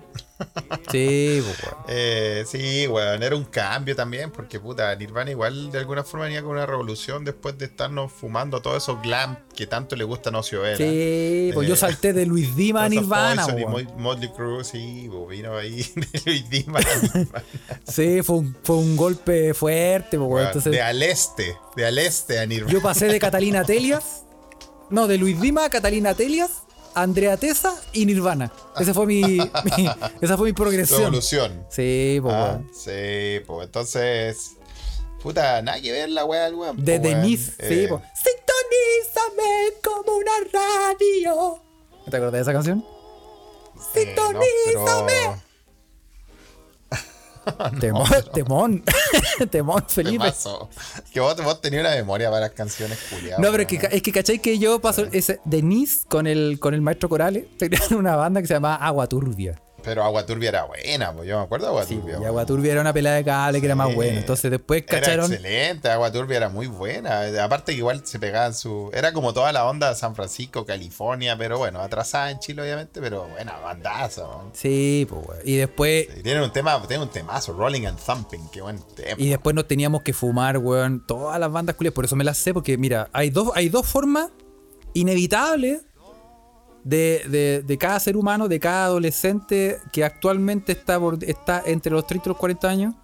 [0.91, 1.85] Sí, pues, weón.
[1.89, 6.43] Eh, sí, weón, era un cambio también, porque puta, Nirvana igual de alguna forma venía
[6.43, 10.39] con una revolución después de estarnos fumando todos esos glam que tanto le gustan a
[10.41, 10.77] Ocio Vera.
[10.77, 13.85] Sí, pues Eh, yo salté de Luis Dima a Nirvana, y weón.
[13.87, 16.81] Mo- Motley Crue, sí, pues, vino ahí de Luis Dima,
[17.87, 20.33] Sí, fue un, fue un golpe fuerte, pues, weón.
[20.33, 22.73] weón, Entonces, de al este, de al este a Nirvana.
[22.73, 24.25] yo pasé de Catalina Telias,
[24.91, 26.64] no, de Luis Dima a Catalina Telias,
[26.95, 28.51] Andrea Tesa y Nirvana.
[28.79, 29.21] Esa fue mi,
[29.77, 29.91] mi-
[30.21, 30.99] esa fue mi progresión.
[31.01, 31.67] Revolución.
[31.71, 34.53] Sí, pues, Ah, sí, pues entonces.
[35.23, 36.85] Puta, nada que ver la weá del weón.
[36.85, 36.99] De.
[36.99, 38.03] Denise, sí, pues.
[38.15, 41.61] Sintonízame como una radio.
[42.11, 42.85] ¿Te acuerdas de esa canción?
[43.95, 45.43] eh, no, pero-
[47.81, 48.85] Temón, temón,
[49.51, 50.25] temón, ¿Qué Felipe.
[50.25, 50.69] pasó?
[51.13, 53.41] Que vos, vos tenías una memoria para las canciones culiadas.
[53.41, 56.75] No, pero es que, es que cachai que yo paso ese Denise con el, con
[56.75, 59.61] el maestro Corales, tenían una banda que se llamaba Agua Turbia.
[59.85, 62.19] Pero Agua Turbia era buena, pues yo me acuerdo de Agua Sí, Turbia.
[62.21, 62.25] y.
[62.25, 63.95] Agua Turbia era una pelada de cable que era más Sí.
[63.95, 64.19] buena.
[64.19, 65.33] Entonces después Era cacharon.
[65.33, 67.23] excelente, Agua Turbia era muy buena.
[67.45, 68.91] Aparte que igual se pegaban su...
[68.95, 73.01] Era como toda la onda de San Francisco, California, pero bueno, atrasada en Chile obviamente,
[73.01, 74.23] pero buena bandaza.
[74.27, 74.51] weón.
[74.55, 75.41] Sí, pues, weón.
[75.45, 76.09] Y después.
[76.19, 79.17] Y Tienen un tema, tienen un temazo, Rolling and Thumping, qué buen tema.
[79.21, 81.05] Y después nos teníamos que fumar, weón.
[81.07, 81.93] Todas las bandas culias.
[81.95, 84.31] Por eso me las sé, porque mira, hay dos, hay dos formas
[84.95, 85.83] inevitables
[86.85, 91.91] de, de- de cada ser humano, de cada adolescente que actualmente está, por- está entre
[91.93, 92.95] los 30 y los 40 años.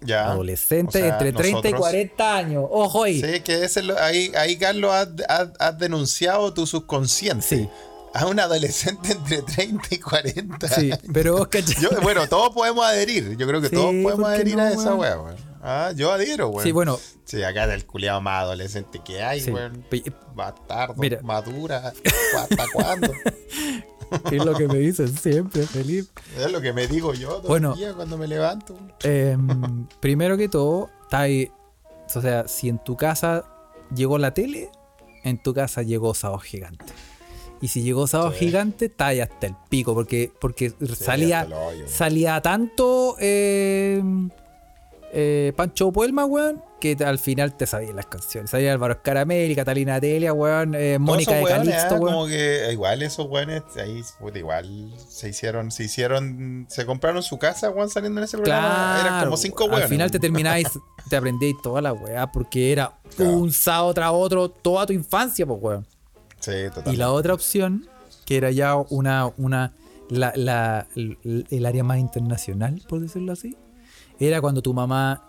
[0.00, 0.30] Ya.
[0.30, 2.64] Adolescente O sea, entre 30 y nosotros- 40 años.
[2.70, 3.20] Ojo ahí.
[3.20, 7.44] Sí, que ese lo- ahí, ahí Carlos, has, has- has denunciado tu subconsciente.
[7.44, 7.68] Sí.
[8.14, 10.68] A un adolescente entre 30 y 40.
[10.68, 11.74] Sí, pero ¿cachai?
[11.82, 13.36] Yo, bueno, todos podemos adherir.
[13.36, 15.36] Yo creo que Sí, todos podemos ¿por qué adherir no, a esa weón?
[15.62, 16.62] Ah, yo adhiero, weón.
[16.64, 16.98] Sí, bueno.
[17.24, 19.52] Sí, acá del culiado más adolescente que hay, Sí.
[19.90, 20.04] Pe-
[20.34, 21.20] Bastardo, Mira.
[21.22, 21.92] madura.
[22.38, 23.12] ¿Hasta cuándo?
[24.32, 26.08] Es lo que me dicen siempre, Felipe.
[26.38, 27.72] Es lo que me digo yo todo Bueno.
[27.74, 28.74] el día cuando me levanto.
[29.02, 31.50] Em, primero que todo, está ahí.
[32.14, 33.44] O sea, si en tu casa
[33.94, 34.70] llegó la tele,
[35.24, 36.86] en tu casa llegó Sábado Gigante.
[37.60, 38.46] Y si llegó Sábado Sí.
[38.46, 41.46] Gigante, está ahí hasta el pico, porque, porque salía,
[41.86, 44.02] salía tanto eh,
[45.12, 48.50] eh, Pancho Puelma, weón, que al final te sabían las canciones.
[48.50, 52.14] Salía Álvaro Escaramel, Catalina Telia, weón, eh, Mónica de weones, Calixto, ah, weón.
[52.14, 57.38] Como que igual esos weones ahí, puta, igual se hicieron, se hicieron, se compraron su
[57.38, 58.98] casa, weón, saliendo en ese programa.
[59.00, 59.88] Eran como cinco Al weones.
[59.88, 60.68] final te termináis,
[61.08, 63.32] te aprendéis toda la weá, porque era Claro.
[63.32, 65.86] un sábado tras otro toda tu infancia, pues weón.
[66.40, 66.94] Sí, total.
[66.94, 67.88] Y la otra opción,
[68.24, 69.72] que era ya una, una,
[70.10, 73.56] la, la- el área más internacional, por decirlo así,
[74.26, 75.24] era cuando tu mamá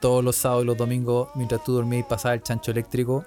[0.00, 3.24] todos los sábados y los domingos, mientras tú dormías, pasaba el chancho eléctrico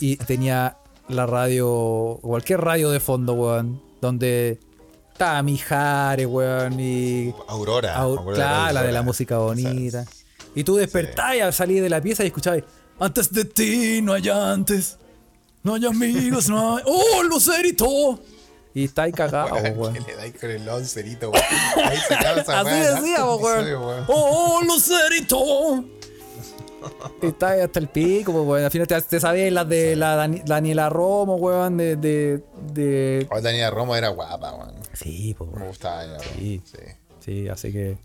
[0.00, 0.76] y, tenía
[1.08, 4.60] la radio, cualquier radio de fondo, weón, donde
[5.10, 7.34] estaba Mijares, weón, y.
[7.48, 7.96] Aurora.
[7.96, 10.04] Au- Aurora claro, la de la música bonita.
[10.54, 12.62] Y tú despertabas al salir de la pieza y escuchabas,
[13.00, 14.98] antes de ti no hay antes,
[15.62, 16.82] no hay amigos, no hay...
[16.86, 18.20] ¡Oh, Lucerito!
[18.74, 21.44] Y está ahí cagado, Weón, le dais con el oncerito, weón.
[21.84, 22.70] Ahí esa Así
[23.02, 24.04] decíamos, hartos weón.
[24.08, 25.84] ¡Oh, Lucerito!
[27.22, 28.64] Y está ahí hasta el pico, pues, weón.
[28.64, 31.96] Al final te, te sabías las de la Dani- Daniela Romo, weón, de...
[31.96, 32.42] de,
[32.72, 33.26] de...
[33.30, 34.74] Oh, Daniela Romo era guapa, weón.
[34.94, 35.68] Sí, pues, Me weón.
[35.68, 36.34] gustaba Daniela Romo.
[36.38, 36.62] Sí.
[36.64, 36.78] Sí.
[37.20, 37.98] Sí, así que...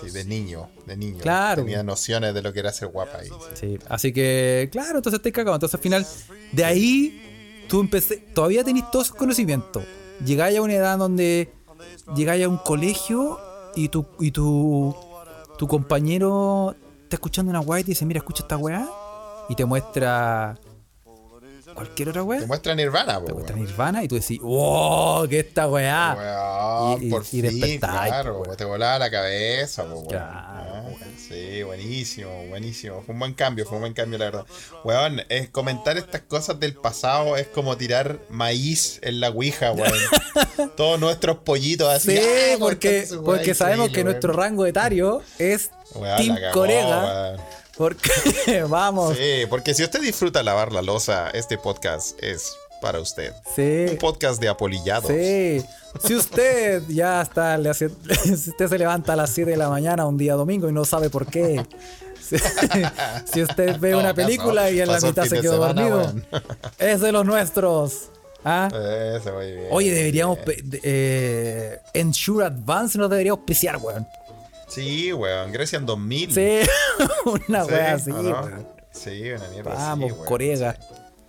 [0.00, 1.18] Sí, de niño, de niño.
[1.20, 1.64] Claro.
[1.64, 3.28] Tenía nociones de lo que era ser guapa ahí.
[3.54, 5.56] Sí, así que, claro, entonces estáis cagado.
[5.56, 6.06] Entonces al final,
[6.52, 9.82] de ahí, tú empecé, todavía tenés todos esos conocimientos.
[10.24, 11.52] Llegáis a una edad donde
[12.14, 13.38] llegáis a un colegio
[13.74, 14.94] y tu, y tu,
[15.58, 18.88] tu compañero está escuchando una weá y te dice, mira, escucha esta weá.
[19.48, 20.58] Y te muestra
[21.74, 22.40] cualquier otra weá.
[22.40, 23.56] Te muestra Nirvana, po, Te muestra.
[23.56, 26.16] Nirvana y tú decís, wow, que esta weá.
[26.18, 30.06] Weón, Y- y- por y fin, claro, po, te volaba la cabeza, po, weón.
[30.08, 31.12] Claro, weón.
[31.16, 33.02] Sí, buenísimo, buenísimo.
[33.02, 34.44] Fue un buen cambio, fue un buen cambio, la verdad.
[34.84, 39.92] Weón, es comentar estas cosas del pasado es como tirar maíz en la ouija, weón.
[40.76, 42.16] Todos nuestros pollitos así.
[42.16, 45.70] Sí, ah, porque, porque sabemos que nuestro rango etario es
[46.16, 47.40] Team weón.
[47.76, 53.32] Porque, vamos, Sí, porque si usted disfruta lavar la losa, este podcast es para usted.
[53.54, 53.86] sí.
[53.92, 55.06] Un podcast de apolillados.
[55.10, 55.64] Sí,
[56.04, 57.88] si usted ya está, le hace-
[58.24, 60.84] si usted se levanta a las 7 de la mañana un día domingo y no
[60.84, 61.64] sabe por qué,
[62.20, 62.36] si,
[63.32, 66.26] si usted ve No, una película y en la mitad se quedó semana, dormido, weón.
[66.78, 68.08] es de los nuestros.
[68.44, 68.68] ¿Ah?
[69.16, 69.66] Eso, muy bien.
[69.70, 70.80] Oye, deberíamos, bien.
[70.82, 74.04] eh, Ensure Advance nos debería auspiciar, weón.
[74.74, 75.52] Sí, weón.
[75.52, 76.32] Grecia en 2000.
[76.32, 76.60] Sí,
[77.48, 78.30] una Sí, wea así, ¿o no?
[78.30, 78.68] weón.
[78.92, 80.26] Sí, una mierda Vamos, así, weón.
[80.26, 80.78] Corega.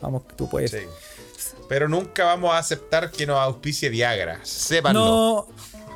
[0.02, 0.72] Vamos, tú puedes.
[0.72, 0.78] Sí.
[1.70, 4.40] Pero nunca vamos a aceptar que nos auspicie Viagra.
[4.44, 5.48] Sépanlo.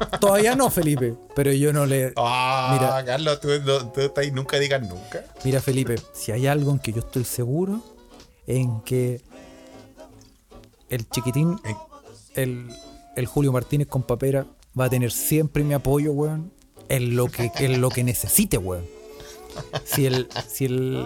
[0.02, 1.14] No, todavía no, Felipe.
[1.36, 2.14] Pero yo no le.
[2.16, 3.04] Ah, Mira.
[3.06, 5.24] Carlos, tú, no- tú estás ahí, nunca digas nunca.
[5.44, 7.82] Mira, Felipe, si hay algo en que yo estoy seguro,
[8.48, 9.22] en que
[10.90, 11.60] el chiquitín,
[12.36, 12.70] el,
[13.16, 14.46] el Julio Martínez con papera,
[14.80, 16.52] va a tener siempre mi apoyo, weón,
[16.90, 18.86] en lo que, en lo que necesite, weón.
[19.86, 21.04] Si el, si el,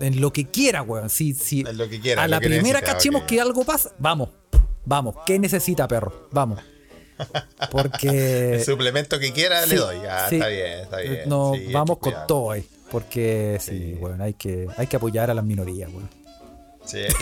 [0.00, 1.10] en lo que quiera, weón.
[1.10, 4.28] Si, si En lo que quiera, a la primera necesita, cachemos que algo pasa, vamos,
[4.84, 5.16] vamos.
[5.26, 6.28] ¿Qué necesita, perro?
[6.30, 6.60] Vamos.
[7.70, 8.54] Porque.
[8.54, 9.96] El suplemento que quiera le doy.
[10.08, 10.36] Ah, sí.
[10.36, 11.22] está bien, está bien.
[11.26, 12.64] No, Sí, vamos con todo ahí.
[12.90, 13.92] Porque sí, Sí.
[14.00, 16.08] bueno, hay que, hay que apoyar a las minorías, weón.
[16.90, 17.04] Sí.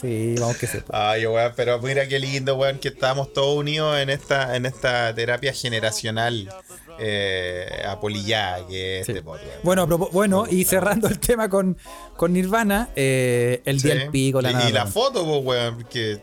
[0.00, 3.98] Sí, vamos que se Ay, weón, pero mira qué lindo, weón, que estamos todos unidos
[3.98, 6.48] en esta, en esta terapia generacional
[6.98, 9.12] eh, apolillada que es Sí.
[9.12, 9.62] este podcast.
[9.62, 11.76] Bueno, bueno, y cerrando el tema con,
[12.16, 13.98] con Nirvana, eh, el día Sí.
[13.98, 14.68] del pico, la y, nada.
[14.70, 14.92] y la weón.
[14.92, 16.18] foto, pues, weón, porque,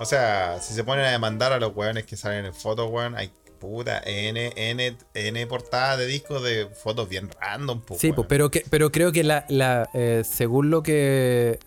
[0.00, 3.16] o sea, si se ponen a demandar a los weones que salen en fotos, weón,
[3.16, 3.30] hay
[3.62, 8.64] puta N, N, N portadas de discos de fotos bien random, pues, Sí, pero, que,
[8.68, 11.60] pero creo que la, la, eh, según lo que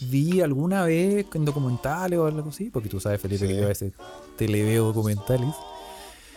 [0.00, 3.52] vi alguna vez en documentales o algo así, porque tú sabes, Felipe, Sí.
[3.52, 3.92] que yo a veces
[4.36, 5.54] televeo documentales.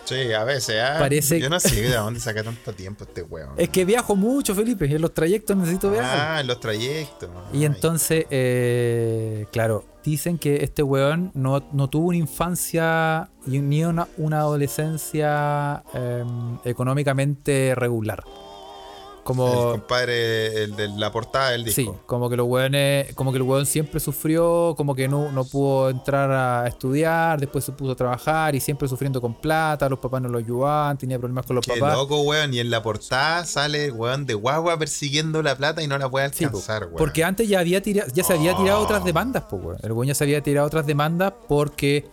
[0.05, 3.51] Sí, a veces, ah, Parece- Yo no sé de dónde saca tanto tiempo este weón.
[3.57, 6.35] Es que viajo mucho, Felipe, en los trayectos necesito viajar.
[6.37, 7.29] Ah, en los trayectos.
[7.53, 14.07] Y entonces, eh, claro, dicen que este weón no, no tuvo una infancia ni una,
[14.17, 16.23] una adolescencia eh,
[16.65, 18.23] económicamente regular.
[19.23, 22.01] El Como, compadre, el de la portada del sí, disco.
[22.05, 25.89] como que los weones, como que el weón siempre sufrió, como que no, no pudo
[25.89, 30.21] entrar a estudiar, después se puso a trabajar y siempre sufriendo con plata, los papás
[30.21, 31.95] no lo ayudaban, tenía problemas con los Qué papás.
[31.95, 32.53] loco, weón.
[32.53, 36.09] Y en la portada sale el weón de guagua persiguiendo la plata y no la
[36.09, 36.95] puede Sí, alcanzar, weón.
[36.97, 39.77] porque antes ya había tirado, ya se había tirado otras demandas, pues, weón.
[39.83, 42.05] El weón ya se había tirado otras demandas porque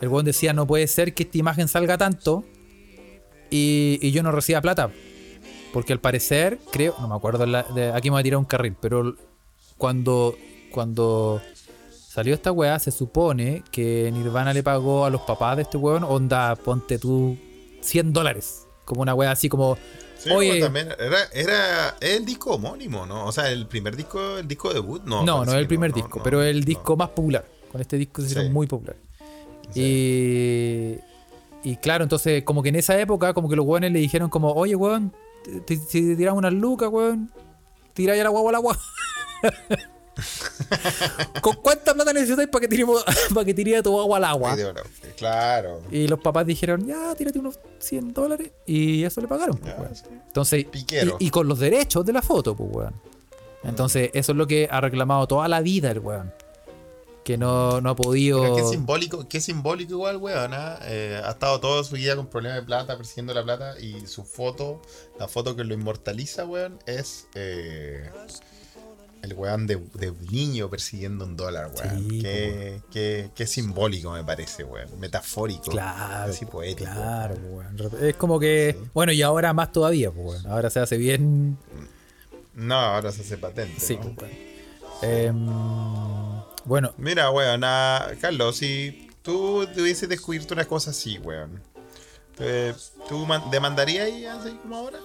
[0.00, 2.44] el weón decía no puede ser que esta imagen salga tanto
[3.50, 4.90] y, y yo no reciba plata.
[5.76, 8.46] Porque al parecer, creo, no me acuerdo, la- de- aquí me voy a tirar un
[8.46, 9.14] carril, pero
[9.76, 10.34] cuando,
[10.72, 11.42] cuando
[11.92, 16.02] salió esta weá, se supone que Nirvana le pagó a los papás de este weón,
[16.02, 17.36] onda, ponte tú
[17.82, 18.66] 100 dólares.
[18.86, 19.76] Como una weá así como,
[20.16, 23.26] Sí, oye, pues, también era, era el disco homónimo, ¿no?
[23.26, 25.24] O sea, el primer disco, el disco debut, no.
[25.24, 26.64] No, no es el primer no, disco, no, pero el no.
[26.64, 27.44] disco más popular.
[27.70, 28.50] Con este disco se hicieron Sí.
[28.54, 28.96] muy popular.
[29.74, 30.96] Y,
[31.64, 34.52] y claro, entonces como que en esa época como que los weones le dijeron como,
[34.52, 35.12] oye weón,
[35.46, 37.30] si te tiramos unas lucas, weón,
[37.94, 38.78] tira ya la guagua al agua.
[41.42, 44.56] ¿Con cuánta plata necesitáis para que tiremos, para que tire tu agua al agua?
[45.16, 45.82] Claro.
[45.90, 48.50] Y los papás dijeron, ya, tírate unos 100 dólares.
[48.66, 49.94] Y eso le pagaron, pues, Ya, weón.
[49.94, 50.04] sí.
[50.26, 50.66] Entonces,
[51.18, 52.94] y con los derechos de la foto, pues, weón.
[53.64, 56.32] Entonces, eso es lo que ha reclamado toda la vida el weón.
[57.26, 58.40] Que no, no ha podido.
[58.40, 60.54] Pero qué simbólico, qué simbólico igual, weón.
[60.54, 60.78] ¿ah?
[60.84, 63.74] Eh, ha estado toda su vida con problemas de plata, persiguiendo la plata.
[63.80, 64.80] Y su foto,
[65.18, 68.08] la foto que lo inmortaliza, weón, es eh,
[69.22, 72.08] el weón de, de niño persiguiendo un dólar, weón.
[72.10, 74.88] Sí, qué, qué- qué simbólico me parece, weón.
[75.00, 75.72] Metafórico.
[75.72, 76.88] Claro, Así poético.
[76.92, 77.76] claro, weón.
[78.02, 78.78] Es como que.
[78.94, 80.46] Bueno, y ahora más todavía, weón.
[80.46, 81.58] Ahora se hace bien.
[82.54, 83.80] No, ahora se hace patente.
[83.80, 83.98] Sí.
[85.02, 85.46] Em,
[86.66, 91.62] bueno, Mira, weón, ah, Carlos, si tú tuvieses descubierto una cosa así, weón,
[93.08, 94.98] ¿tú man- demandarías ahí así como ahora?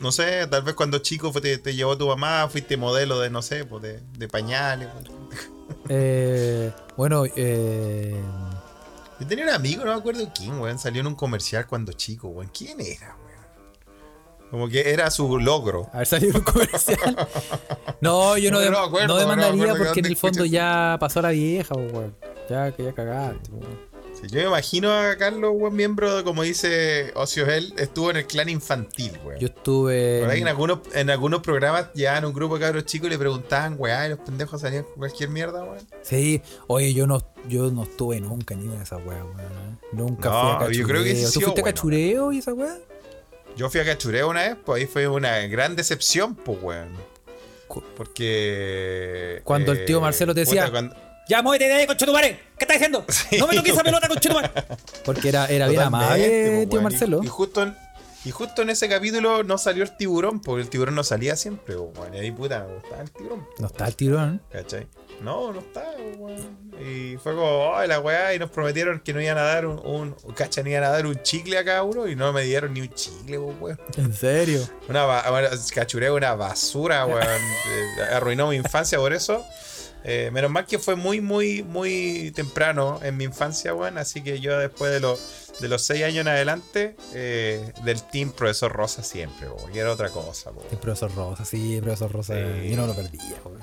[0.00, 3.42] No sé, tal vez cuando chico te, te llevó tu mamá, fuiste modelo de, no
[3.42, 4.88] sé, pues de, de pañales.
[4.92, 5.28] weón.
[5.88, 8.20] eh, bueno, eh,
[9.20, 12.28] Yo tenía un amigo, no me acuerdo quién, weón, salió en un comercial cuando chico,
[12.28, 12.50] weón.
[12.56, 13.23] ¿Quién era, weón?
[14.54, 15.88] Como que era su logro.
[15.92, 17.28] haber salido un comercial.
[18.00, 21.20] No, yo no, No, de- acuerdo, no demandaría porque en el fondo escuché ya pasó
[21.20, 22.14] la vieja, pues, weón.
[22.48, 23.94] Ya, que ya cagaste, pues, weón.
[24.14, 28.18] Sí, yo me imagino a Carlos, weón, miembro, de, como dice Ocio él, estuvo en
[28.18, 29.40] el clan infantil, weón.
[29.40, 30.20] Yo estuve.
[30.20, 33.18] Por ahí en algunos, en algunos programas llevaban un grupo de cabros chicos y le
[33.18, 35.78] preguntaban, weá, y los pendejos salían con cualquier mierda, weón.
[36.02, 39.80] Sí, oye, yo no, yo no estuve nunca ni en esa weá, weón.
[39.90, 40.78] Nunca No, fui a cachureo.
[40.80, 42.78] yo creo que sí ¿Tú fuiste a cachureo y esa weá?
[43.56, 46.88] Yo fui a Cachureo una vez, pues ahí fue una gran decepción, pues, weón.
[47.96, 49.40] Porque.
[49.44, 50.96] Cuando el tío Marcelo te decía, puta, cuando-
[51.28, 52.38] ¡Ya, muévete de ahí, conchetumare!
[52.58, 53.04] ¿Qué estás diciendo?
[53.38, 54.50] ¡No me toques esa pelota, conchetumare!
[55.04, 56.82] Porque era, era bien amable, pues, tío.
[56.82, 57.20] Marcelo.
[57.22, 57.74] Y, y justo en,
[58.26, 61.76] y justo en ese capítulo no salió el tiburón, porque el tiburón no salía siempre,
[61.76, 62.14] pues, weón.
[62.14, 63.46] Y ahí, puta, me gustaba el tiburón.
[63.58, 64.42] No está el tirón.
[64.52, 64.86] ¿Cachai?
[65.20, 65.84] No, no está,
[66.18, 66.64] weón.
[66.80, 69.78] Y fue como, oh, la weá, y nos prometieron que no iban a dar un,
[70.22, 72.74] un cacha, no iban a dar un chicle a cada uno, y no me dieron
[72.74, 73.78] ni un chicle, weón.
[73.96, 74.60] ¿En serio?
[74.88, 77.24] Una bueno, cachureo una basura, weón.
[77.64, 79.44] Eh, arruinó mi infancia por eso.
[80.06, 83.96] Eh, menos mal que fue muy, muy, muy temprano en mi infancia, weón.
[83.96, 88.32] Así que yo después de, los de los 6 años en adelante, eh, del team
[88.32, 89.74] Profesor Rosa siempre, weón.
[89.74, 90.66] Y era otra cosa, weón.
[90.70, 92.34] El profesor Rosa, sí, el profesor Rosa.
[92.38, 93.60] Yo no lo perdía, weón.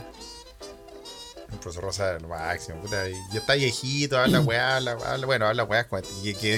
[1.51, 3.07] El profesor Rosa era lo máximo, puta.
[3.09, 5.85] y está viejito, habla weá, habla, habla- bueno, habla weá.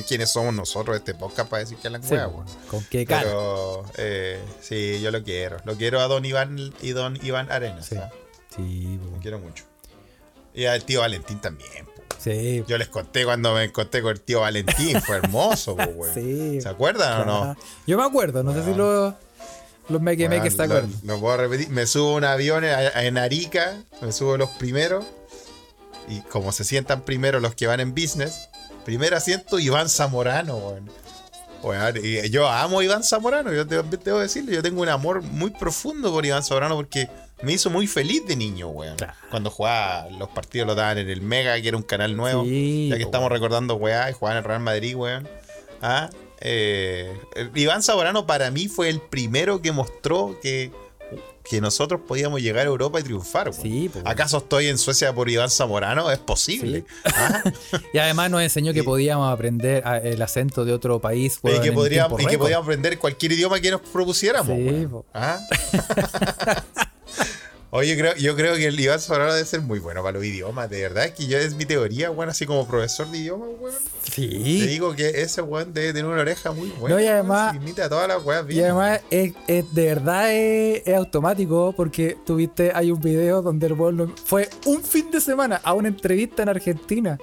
[0.08, 2.46] ¿Quiénes somos nosotros de este podcast para decir que hablan Sí, weá, weón?
[2.70, 3.24] ¿Con qué cara?
[3.24, 5.58] Pero eh, sí, yo lo quiero.
[5.66, 7.88] Lo quiero a don Iván y don Iván Arenas.
[7.88, 7.98] Sí.
[8.56, 9.20] Sí, Lo weón.
[9.22, 9.64] quiero mucho.
[10.54, 11.86] Y al tío Valentín también.
[11.88, 12.04] po.
[12.20, 12.64] Sí.
[12.68, 15.02] Yo les conté cuando me encontré con el tío Valentín.
[15.02, 16.14] Fue hermoso, güey.
[16.14, 16.62] Sí.
[16.62, 17.58] ¿Se acuerdan o no?
[17.88, 19.16] Yo me acuerdo, no sé si los,
[19.90, 21.70] los meque Bueno, meques se lo, lo puedo repetir.
[21.70, 23.78] Me subo a un avión en Arica.
[24.02, 25.06] Me subo los primeros.
[26.08, 28.50] Y como se sientan primero los que van en business.
[28.86, 30.92] Primer asiento, Iván Zamorano, weón.
[32.04, 35.50] Y yo amo a Iván Zamorano, yo te- debo decirlo, yo tengo un amor muy
[35.52, 37.08] profundo por Iván Zamorano porque
[37.42, 38.98] me hizo muy feliz de niño, weón.
[38.98, 39.14] Claro.
[39.32, 42.44] Cuando jugaba, los partidos lo daban en el Mega, que era un canal nuevo.
[42.44, 45.30] Sí, ya que estamos recordando, weá, y jugaban en el Real Madrid, weón.
[45.82, 46.10] Ah,
[46.46, 47.18] eh,
[47.56, 50.72] Iván Zamorano para mí fue el primero que mostró que,
[51.44, 53.54] que nosotros podíamos llegar a Europa y triunfar.
[53.54, 54.08] Sí, weón.
[54.08, 56.12] ¿Acaso estoy en Suecia por Iván Zamorano?
[56.12, 56.84] Es posible.
[57.06, 57.44] Ah,
[57.94, 61.40] Y además nos enseñó que Y- podíamos aprender ah, el acento de otro país.
[61.44, 64.58] y que, podríamos, y que podíamos aprender cualquier idioma que nos propusiéramos.
[64.58, 64.88] Sí.
[65.14, 65.40] ¿Ah?
[67.76, 70.24] Oye, yo creo, yo creo que el Iván Zamorano debe ser muy bueno para los
[70.24, 71.06] idiomas, de verdad.
[71.06, 73.76] Es que yo es mi teoría, weón, así como profesor de idiomas, weón.
[74.06, 74.68] Te Sí.
[74.68, 76.96] digo que ese weón debe tener una oreja muy buena.
[76.96, 80.84] No, y además- imita a todas las weas Y además, es, es- de verdad es,
[80.86, 85.60] es automático porque tuviste, hay un video donde el weón fue un fin de semana
[85.64, 87.18] a una entrevista en Argentina.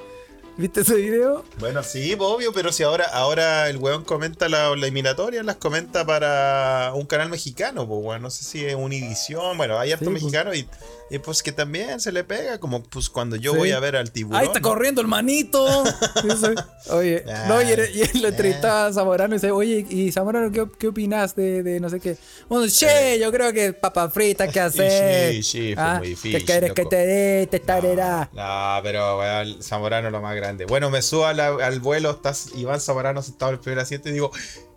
[0.60, 1.42] ¿Viste ese video?
[1.58, 6.04] Bueno, sí, obvio, pero si ahora, ahora el weón comenta la, la eliminatoria, las comenta
[6.04, 8.20] para un canal mexicano, pues, weón.
[8.20, 10.22] No sé si es Univisión, bueno, hay harto Sí, pues.
[10.22, 10.68] mexicano y,
[11.10, 13.58] y, pues que también se le pega, como pues cuando yo Sí.
[13.58, 14.40] voy a ver al tiburón.
[14.40, 15.66] ¡Ahí está corriendo el manito!
[16.90, 20.12] Oye, Ah, no, y, era- y él lo entrevistaba a Zamorano y dice, oye, ¿y
[20.12, 22.16] Zamorano qué, qué opinas de, de no sé qué?
[22.48, 25.32] Bueno, che, yo creo que papas fritas que hacer.
[25.34, 27.46] sí, sí, fue Ah, muy difícil, ¿Qué quieres que te dé?
[27.46, 28.30] Te estará.
[28.32, 30.64] No, pero weón, Zamorano es lo más grande.
[30.66, 34.12] Bueno, me subo la- al vuelo, está Iván Zamorano sentado en el primer asiento y
[34.12, 34.30] digo,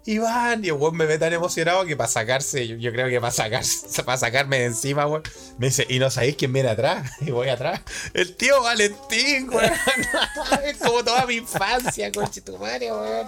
[0.05, 3.21] Iván, y el weón me ve tan emocionado que para sacarse, yo, yo creo que
[3.21, 5.23] para sacarse, para sacarme de encima, weón,
[5.57, 7.09] me dice, ¿y no sabéis quién viene atrás?
[7.21, 7.81] Y voy atrás.
[8.13, 9.71] El tío Valentín, weón.
[10.65, 13.27] es como toda mi infancia, conchetumare, weón.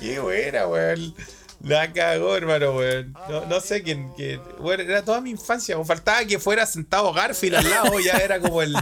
[0.00, 1.14] Qué buena, weón.
[1.62, 3.14] La cagó, hermano, weón.
[3.28, 5.76] No, no sé quién, quién- Bueno, era toda mi infancia.
[5.84, 8.00] Faltaba que fuera sentado Garfield al lado.
[8.00, 8.74] Ya era como el,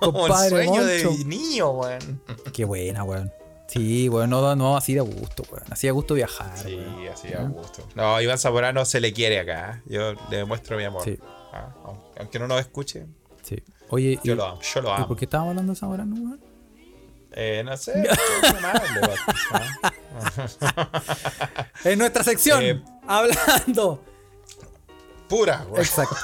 [0.00, 0.86] como el sueño Moncho.
[0.86, 2.22] de niño, weón.
[2.52, 3.32] Qué buena, weón.
[3.70, 5.64] Sí, weón, no, no, así de gusto, weón.
[5.70, 7.08] Así de gusto viajar, Sí, weón.
[7.08, 7.86] así a gusto.
[7.94, 9.76] No, Iván Zamorano se le quiere acá.
[9.86, 9.92] ¿eh?
[9.94, 11.04] Yo le demuestro mi amor.
[11.04, 11.18] Sí.
[11.52, 11.68] Ah,
[12.18, 13.06] aunque- no nos escuche.
[13.42, 13.62] Sí.
[13.88, 15.08] Oye, Yo y- lo amo, yo lo ¿y amo.
[15.08, 16.40] por qué estábamos hablando de Zamorano, weón?
[17.32, 17.92] Eh, no sé,
[18.58, 19.00] amable,
[19.52, 19.92] ¿ah?
[21.84, 24.02] En nuestra sección, Eh, hablando.
[25.30, 25.80] Pura, güey.
[25.82, 26.14] Exacto.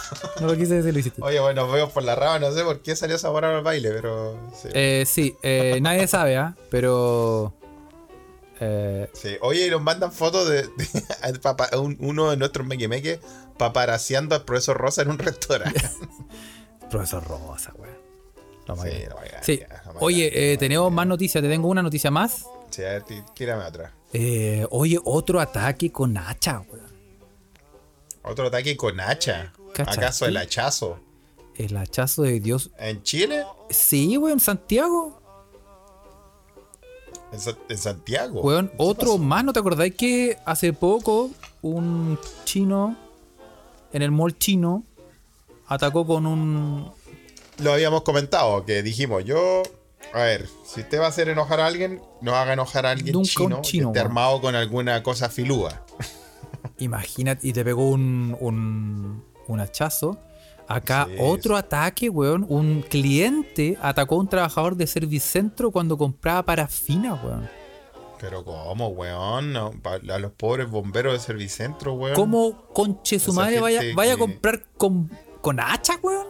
[0.40, 1.22] No lo quise decir, lo hiciste.
[1.22, 4.38] Oye, bueno, veo por la rama, no sé por qué salió Zamorano al baile, pero.
[4.60, 4.68] Sí.
[4.74, 6.54] Eh, sí, eh, nadie sabe, ¿ah?
[6.70, 7.54] Pero.
[8.60, 9.36] eh, Sí.
[9.40, 10.68] Oye, y nos mandan fotos de,
[11.78, 13.20] un- uno de nuestros mequemeques
[13.56, 15.80] paparaseando al profesor Rosa en un restaurante.
[16.90, 17.96] profesor Rosa, weón.
[18.66, 19.62] Lo más Sí, no Sí.
[19.86, 21.40] no Oye, eh, tenemos más noticias.
[21.42, 22.44] Te tengo una noticia más.
[22.70, 23.92] Sí, a ver, tí- tírame otra.
[24.12, 26.85] Eh, oye, otro ataque con hacha, weón.
[28.26, 29.52] Otro ataque con hacha.
[29.78, 30.98] ¿Acaso el hachazo?
[31.54, 32.70] El hachazo de Dios.
[32.78, 33.44] ¿En Chile?
[33.70, 35.20] Sí, weón, Santiago.
[37.32, 38.40] ¿En, Sa- en Santiago?
[38.42, 39.18] Weón, ¿Qué otro pasó?
[39.18, 39.44] más.
[39.44, 41.30] ¿No te acordáis que hace poco
[41.62, 42.96] un chino
[43.92, 44.84] en el mall chino
[45.66, 46.90] atacó con un.
[47.58, 49.62] Lo habíamos comentado, que dijimos, yo...
[50.12, 53.12] A ver, si usted va a hacer enojar a alguien, no haga enojar a alguien
[53.12, 55.82] Nunca un chino, chino, que esté armado con alguna cosa filúa.
[56.78, 60.18] Imagínate, y te pegó un, un, un hachazo.
[60.68, 62.44] Acá Sí, otro ataque, weón.
[62.48, 67.48] Un cliente atacó a un trabajador de Servicentro cuando compraba parafina, weón.
[68.20, 69.52] Pero ¿cómo, weón?
[69.52, 72.16] No, a los pobres bomberos de Servicentro, weón.
[72.16, 75.10] ¿Cómo conche su madre vaya, vaya a comprar con,
[75.40, 76.26] con hacha, weón?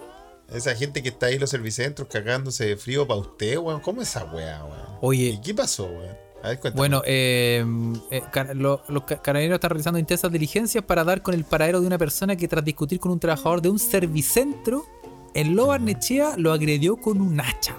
[0.52, 3.80] Esa gente que está ahí en los Servicentros cagándose de frío para usted, weón.
[3.80, 4.98] ¿Cómo es esa weá, weón?
[5.00, 5.28] Oye.
[5.28, 6.25] ¿Y qué pasó, weón?
[6.42, 6.76] A ver, cuéntame.
[6.78, 7.64] Bueno, eh,
[8.10, 8.22] eh,
[8.54, 12.36] los ca- carabineros están realizando intensas diligencias para dar con el paradero de una persona
[12.36, 14.84] que tras discutir con un trabajador de un servicentro
[15.34, 17.76] en Lo Barnechea lo agredió con un hacha.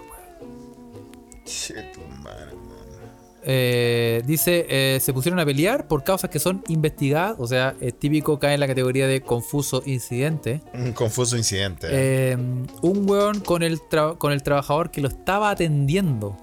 [3.49, 7.97] Eh, dice, eh, se pusieron a pelear por causas que son investigadas, o sea, es
[7.97, 10.61] típico cae en la categoría de confuso incidente.
[10.73, 11.87] Un confuso incidente.
[11.89, 12.35] Eh,
[12.81, 13.79] un weón con el,
[14.17, 16.35] con el trabajador que lo estaba atendiendo.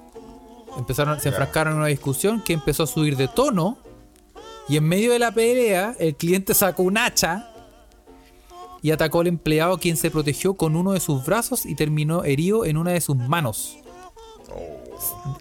[0.77, 3.79] Empezaron, se enfrascaron en una discusión que empezó a subir de tono.
[4.69, 7.51] Y en medio de la pelea, el cliente sacó un hacha
[8.83, 12.65] y atacó al empleado, quien se protegió con uno de sus brazos y terminó herido
[12.65, 13.77] en una de sus manos.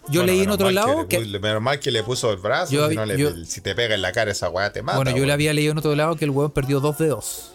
[0.08, 1.18] Yo Bueno, leí en otro lado que.
[1.22, 1.38] que.
[1.38, 2.72] Menos mal que le puso el brazo.
[2.72, 4.82] Yo si, habí- no le- yo- si te pega en la cara esa weá, te
[4.82, 4.98] mata.
[4.98, 7.52] Bueno, yo le había leído en otro lado que el weón perdió dos dedos.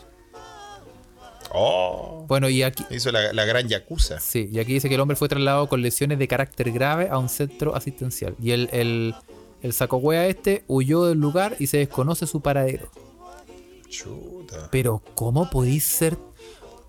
[1.53, 2.25] Oh.
[2.27, 2.85] Bueno, y aquí.
[2.91, 4.19] Hizo la, la gran yakuza.
[4.19, 7.17] Sí, y aquí dice que el hombre fue trasladado con lesiones de carácter grave a
[7.17, 8.35] un centro asistencial.
[8.41, 9.15] Y el, el,
[9.61, 9.73] el
[10.27, 12.91] este huyó del lugar y se desconoce su paradero.
[13.89, 14.69] Chuta.
[14.71, 16.17] Pero, ¿cómo podéis ser.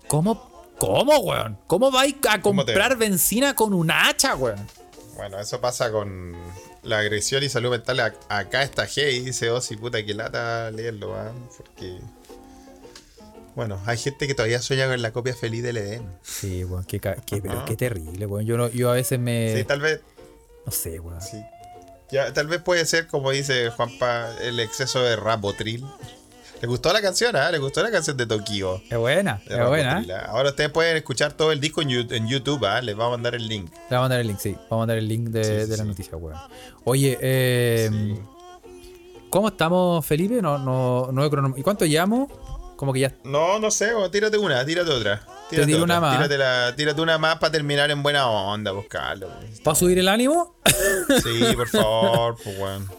[0.07, 0.49] ¿Cómo?
[0.77, 1.57] ¿Cómo, weón?
[1.67, 4.59] ¿Cómo vais a ¿Cómo te- comprar benzina con un hacha, weón?
[5.15, 6.35] Bueno, eso pasa con
[6.83, 7.99] la agresión y salud mental.
[7.99, 11.47] Ac- Acá está G y dice, oh, si puta que lata leerlo, weón.
[11.57, 11.99] Porque.
[13.55, 16.03] Bueno, hay gente que todavía sueña con la copia feliz del Edén.
[16.21, 18.45] Sí, weón, qué, qué- pero qué terrible, weón.
[18.45, 19.53] Yo, no, yo a veces me.
[19.55, 20.01] Sí, tal vez.
[20.65, 21.21] no sé, weón.
[21.21, 21.41] Sí.
[22.11, 25.85] Ya, tal vez puede ser, como dice Juanpa, el exceso de rabotril.
[26.61, 27.35] ¿Le gustó la canción?
[27.35, 27.49] ¿ah?
[27.51, 28.81] ¿Le gustó la canción de Tokio?
[28.89, 30.05] Es buena, es buena.
[30.11, 30.25] ¿ah?
[30.27, 32.81] Ahora ustedes pueden escuchar todo el disco en, YouTube, ¿ah?
[32.81, 33.71] Les vamos a mandar el link.
[33.71, 34.51] Le vamos a mandar el link, sí.
[34.51, 35.89] Vamos a mandar el link de, Sí, sí, de la sí.
[35.89, 36.37] noticia, weón.
[36.83, 38.19] Oye, eh, Sí.
[39.31, 40.39] ¿cómo estamos, Felipe?
[40.41, 42.29] No, no, no ¿Y cuánto llamo?
[42.81, 43.13] Como que ya.
[43.23, 45.19] No, no sé, tírate una, tírate otra.
[45.19, 46.17] Te Tírate tiro otra, una más.
[46.17, 49.29] Tírate, la- tírate una más para terminar en buena onda, buscarlo.
[49.63, 50.55] ¿Para subir el ánimo?
[51.21, 52.89] Sí, por favor, pues weón.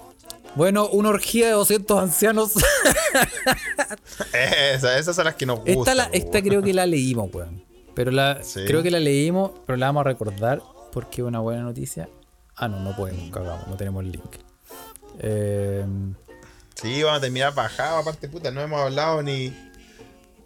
[0.54, 2.52] Bueno, una orgía de 200 ancianos.
[4.32, 5.78] Esas, esas son las que nos gustan.
[5.78, 6.48] esta, la, pues, esta weón.
[6.48, 7.64] creo que la leímos, weón.
[7.94, 8.60] Pero la, Sí.
[8.66, 10.62] creo que la leímos, pero la vamos a recordar
[10.92, 12.08] porque es una buena noticia.
[12.54, 14.36] Ah, no, no podemos, cagamos, no tenemos el link.
[15.18, 15.84] Eh,
[16.74, 19.52] Sí, vamos a terminar bajado, aparte, puta, no hemos hablado ni.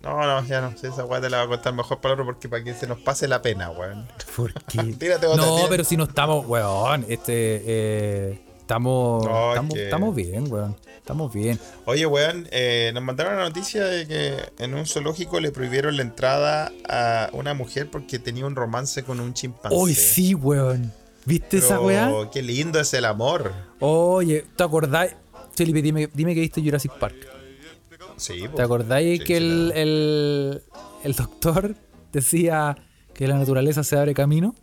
[0.07, 2.25] No, no, ya no sé, esa weá te la voy a contar mejor para otro
[2.25, 4.07] porque para que se nos pase la pena, weón.
[4.37, 4.79] ¿Por qué?
[4.99, 5.69] Tírate otra, no, tírate.
[5.71, 10.77] pero si no estamos, weón, este, eh, estamos, No, estamos, que- estamos bien, weón.
[10.97, 11.59] Estamos bien.
[11.85, 16.03] Oye, weón, eh, nos mandaron la noticia de que en un zoológico le prohibieron la
[16.03, 19.77] entrada a una mujer porque tenía un romance con un chimpancé.
[19.77, 20.93] Hoy sí, weón.
[21.25, 22.11] ¿Viste esa weá?
[22.33, 23.53] Qué lindo es el amor.
[23.81, 25.15] Oye, ¿te acordáis?
[25.55, 27.15] Felipe, dime, dime que viste Jurassic Park.
[28.17, 30.63] Sí, ¿Te acordáis Sí, que sí, el, el,
[31.05, 31.75] el doctor
[32.13, 32.77] decía
[33.15, 34.55] que la naturaleza se abre camino?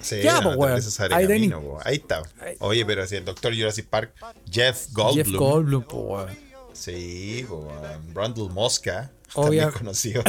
[0.00, 0.58] Sí, Ya, la po, weón.
[0.60, 1.78] naturaleza se abre Ahí camino, po.
[1.84, 2.22] Ahí está.
[2.60, 4.12] Oye, pero si el doctor Jurassic Park,
[4.50, 5.24] Jeff Goldblum.
[5.26, 6.38] Jeff Goldblum, po, weón.
[6.72, 8.14] Sí, po, weón.
[8.14, 9.10] Brundle Mosca.
[9.34, 10.22] Obvia- También conocido.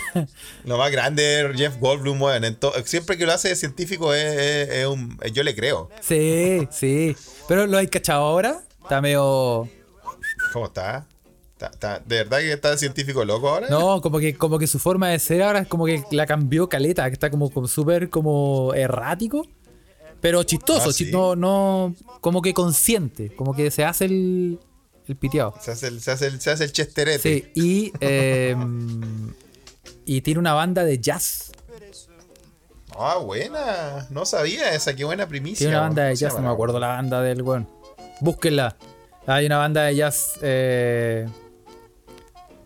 [0.64, 2.44] lo más grande Jeff Goldblum, weón.
[2.44, 5.18] En to- Siempre que lo hace de científico es, es- es un.
[5.32, 5.90] Yo le creo.
[6.00, 7.16] Sí, sí.
[7.48, 8.62] Pero lo hay cachado ahora.
[8.82, 9.68] Está medio.
[10.52, 11.06] ¿Cómo está?
[11.60, 13.68] Ta- ta- ¿De verdad que está científico loco ahora?
[13.68, 16.70] No, como que, como que su forma de ser ahora es como que la cambió
[16.70, 19.46] caleta, que está como, como súper como errático,
[20.22, 21.12] pero chistoso, Ah, chi- ¿sí?
[21.12, 24.58] no, no, como que consciente, como que se hace el,
[25.06, 25.52] el piteado.
[25.60, 27.18] Se hace el, se hace el, se hace el chesterete.
[27.18, 28.56] Sí, y, eh,
[30.06, 31.52] y tiene una banda de jazz.
[32.98, 34.06] Ah, buena.
[34.10, 35.58] No sabía esa, qué buena primicia.
[35.58, 37.68] Tiene una banda de ¿Cómo se jazz, no me acuerdo la banda del weón.
[38.20, 38.76] Búsquenla.
[39.26, 40.38] Hay una banda de jazz.
[40.42, 41.28] eh,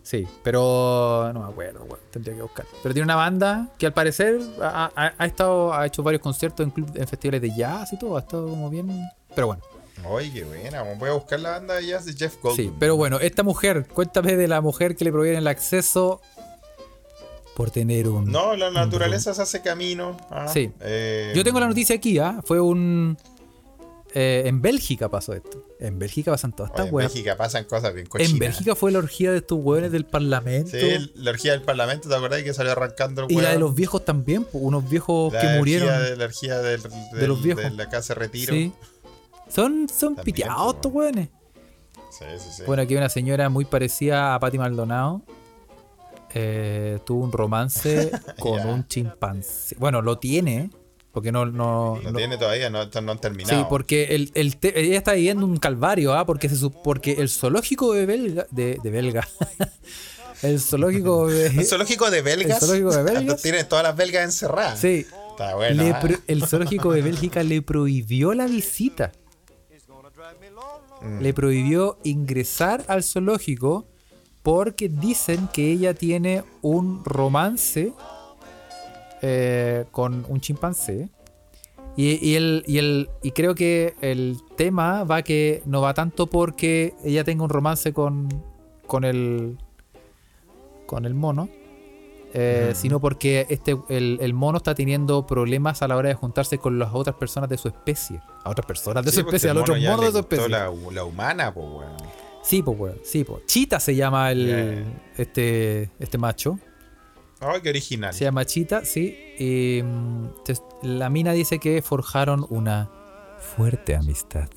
[0.05, 1.99] sí, pero no me acuerdo, weón.
[2.11, 2.65] Tendría que buscar.
[2.81, 6.63] Pero tiene una banda que al parecer ha, ha- ha estado, ha hecho varios conciertos
[6.65, 8.15] en, club- en festivales de jazz y todo.
[8.15, 8.87] Ha estado como bien.
[9.35, 9.61] Pero bueno,
[10.09, 10.83] Oye, qué buena.
[10.99, 12.55] Voy a buscar la banda de jazz de Jeff Goldblum.
[12.67, 12.73] sí.
[12.79, 16.21] Pero bueno, esta mujer, cuéntame de la mujer que le prohíben el acceso
[17.55, 18.29] por tener un.
[18.31, 20.17] No, la naturaleza se hace camino.
[20.29, 20.71] ah, Sí.
[20.81, 22.41] eh, Yo tengo la noticia aquí, ¿ah?
[22.45, 23.17] Fue un.
[24.13, 25.63] eh, en Bélgica pasó esto.
[25.87, 27.11] En Bélgica pasan todas estas en weas.
[27.13, 28.31] Bélgica pasan cosas bien cochinas.
[28.33, 30.71] En Bélgica fue la orgía de estos hueones del Parlamento.
[30.71, 33.53] Sí, la orgía del Parlamento, ¿te acordás que salió arrancando el y la hueón?
[33.53, 35.89] de los viejos también, unos viejos La que murieron.
[36.03, 36.81] de- la orgía del-
[37.13, 37.63] del- los viejos.
[37.63, 38.53] De la casa de retiro.
[38.53, 38.71] Sí.
[39.47, 41.29] Son, son También, piteados estos hueones.
[42.11, 42.63] Sí, sí, sí.
[42.65, 45.21] Bueno, aquí hay una señora muy parecida a Patti Maldonado.
[46.33, 49.75] eh, tuvo un romance con un chimpancé.
[49.79, 50.69] Bueno, lo tiene,
[51.15, 51.45] porque no.
[51.45, 53.57] no, no- tiene todavía, no, no han terminado.
[53.57, 56.25] Sí, porque el, el te- ella está viviendo un calvario, ¿ah?
[56.25, 58.47] Porque, se, porque el zoológico de Belga.
[58.51, 59.25] De, de Belga.
[60.41, 61.47] el zoológico de.
[61.47, 62.61] El zoológico de belgas.
[62.61, 63.41] El zoológico de belgas.
[63.41, 64.77] Tiene todas las belgas encerradas.
[64.77, 65.07] Sí.
[65.29, 65.83] Está bueno.
[65.83, 66.01] Le ah.
[66.27, 69.13] el zoológico de Bélgica le prohibió la visita.
[71.01, 71.21] Mm.
[71.21, 73.87] Le prohibió ingresar al zoológico
[74.43, 77.93] porque dicen que ella tiene un romance
[79.27, 81.09] eh, con un chimpancé.
[81.97, 86.27] Y, y el, y, el, y creo que el tema va que no va tanto
[86.27, 88.29] porque ella tenga un romance con,
[88.85, 89.57] con el
[90.85, 91.49] con el mono,
[92.35, 96.59] eh, sino porque este el, el mono está teniendo problemas a la hora de juntarse
[96.59, 98.21] con las otras personas de su especie.
[98.43, 100.49] A otras personas de Sí, su porque especie, al otro mono de su especie.
[100.49, 101.97] La, la humana, pues, weón.
[102.43, 102.97] Sí, pues, weón.
[103.03, 103.43] Sí, pues.
[103.47, 104.85] Chita se llama el,
[105.17, 106.59] este, este macho.
[107.47, 108.13] Ay, qué original.
[108.13, 109.17] Se llama Chita, sí.
[109.37, 109.81] Y
[110.43, 112.89] te- la mina dice que forjaron una
[113.55, 114.49] fuerte amistad.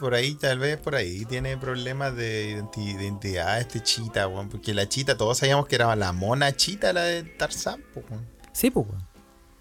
[0.00, 4.48] Por ahí, tal vez por ahí tiene problemas de identi- de identidad este chita, weón.
[4.48, 8.24] Porque la chita, todos sabíamos que era la mona chita, la de Tarzán, weón.
[8.52, 9.02] Sí, pues, weón.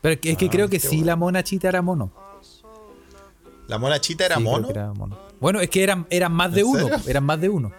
[0.02, 1.06] Pero es que, Ah, creo que sí, bueno.
[1.08, 2.14] la mona Chita era mono.
[3.68, 4.68] La mona chita era Sí, mono.
[4.68, 5.18] que era mono.
[5.42, 6.80] Bueno, es que eran, eran más de ¿En uno.
[6.88, 6.98] serio?
[7.08, 7.72] Eran más de uno.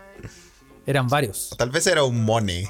[0.85, 1.55] Eran varios.
[1.57, 2.69] Tal vez era un mone.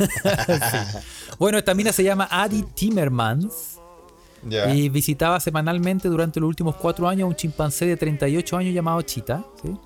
[1.38, 3.78] Bueno, esta mina se llama Adi Timmermans.
[4.72, 9.02] Y visitaba semanalmente durante los últimos cuatro años a un chimpancé de 38 años llamado
[9.02, 9.44] Chita.
[9.62, 9.76] ¿sí?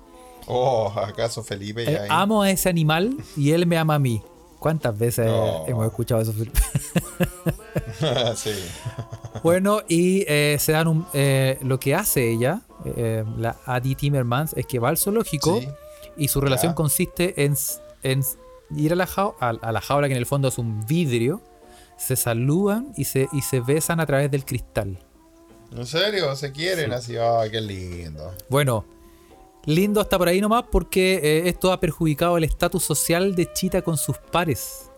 [0.47, 4.21] Oh, ¿acaso Felipe Eh, ya amo a ese animal y él me ama a mí.
[4.59, 5.65] ¿Cuántas veces Oh.
[5.67, 6.31] hemos escuchado eso?
[6.33, 6.59] Felipe?
[8.35, 8.51] sí.
[9.43, 12.61] bueno, y eh, se dan un, eh, lo que hace ella,
[13.37, 15.67] la Adi Timmermans, es que va al zoológico Sí.
[16.17, 17.55] y su relación consiste en,
[18.03, 18.23] en
[18.75, 21.41] ir a la, jau- a, a la jaula, que en el fondo es un vidrio,
[21.97, 24.97] se saludan y se, y se besan a través del cristal.
[25.75, 26.35] ¿En serio?
[26.35, 27.15] ¿Se quieren así?
[27.17, 28.33] Ay, qué lindo.
[28.49, 28.85] Bueno,
[29.65, 33.81] lindo hasta por ahí nomás porque eh, esto ha perjudicado el estatus social de Chita
[33.81, 34.89] con sus pares.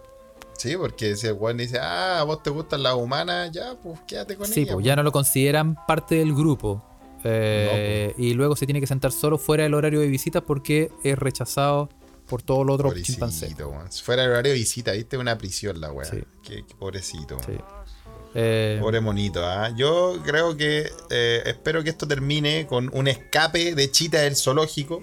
[0.58, 4.36] Sí, porque si el weón dice, ah, vos te gustan las humanas, ya, pues quédate
[4.36, 4.74] con Sí, ella.
[4.74, 6.84] pues ya no lo consideran parte del grupo.
[7.24, 11.18] Eh, Y luego se tiene que sentar solo fuera del horario de visitas porque es
[11.18, 11.90] rechazado
[12.28, 13.74] por todos los otros Pobrecito,
[14.04, 16.10] fuera el horario de visita, viste una prisión la weá.
[16.10, 16.24] Sí.
[16.44, 17.38] Qué, qué pobrecito.
[17.46, 17.58] Sí.
[18.36, 19.72] Eh, Pobre monito, ¿ah?
[19.76, 25.02] Yo creo que eh, espero que esto termine con un escape de Chita del zoológico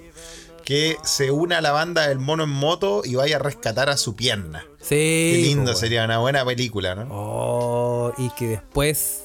[0.64, 3.96] que se una a la banda del mono en moto y vaya a rescatar a
[3.96, 4.64] su pierna.
[4.80, 7.06] sí, Qué lindo pues, sería una buena película, ¿no?
[7.10, 9.24] Oh, y que después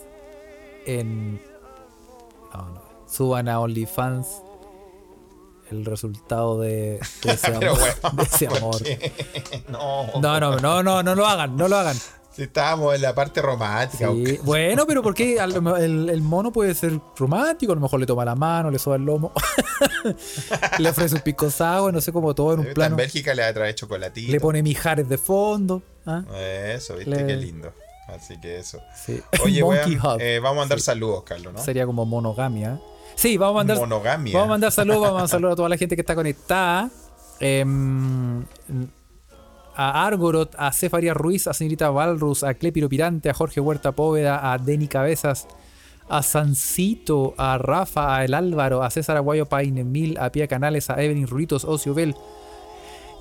[0.86, 1.36] en
[2.54, 4.28] no, no, suban a OnlyFans
[5.72, 7.78] el resultado de, de ese amor.
[7.80, 8.76] bueno, de ese amor.
[9.70, 11.96] No, No, no, no, no, no lo hagan, no lo hagan.
[12.32, 14.10] Si estábamos en la parte romántica.
[14.14, 18.24] Sí, Bueno, pero porque el, el mono puede ser romántico, a lo mejor le toma
[18.24, 19.34] la mano, le soba el lomo,
[20.80, 21.48] le ofrece un pico
[21.92, 22.96] no sé cómo todo en un En plano.
[22.96, 24.32] Bélgica le va a traer chocolatito.
[24.32, 25.82] Le pone mijares de fondo.
[26.06, 26.24] ¿ah?
[26.36, 27.74] Eso, viste, Le- qué lindo.
[28.08, 28.80] Así que eso.
[28.96, 29.22] Sí.
[29.44, 29.74] Oye, Hub.
[30.20, 30.86] eh, vamos a mandar Sí.
[30.86, 31.62] saludos, Carlos, ¿no?
[31.64, 32.80] Sería como monogamia.
[33.16, 33.78] Sí, vamos a mandar.
[33.78, 34.34] Monogamia.
[34.34, 36.90] Vamos a mandar saludos, vamos a mandar saludos a toda la gente que está conectada.
[37.40, 38.44] Em,
[39.76, 44.52] a Argorot, a Cefaria Ruiz, a señorita Valrus, a Clepiro Pirante, a Jorge Huerta Póveda,
[44.52, 45.48] a Denny Cabezas,
[46.10, 51.02] a Sancito, a Rafa, a El Álvaro, a César Aguayo Painemil, a Pia Canales, a
[51.02, 52.16] Evelyn Ruitos, Ocio Bell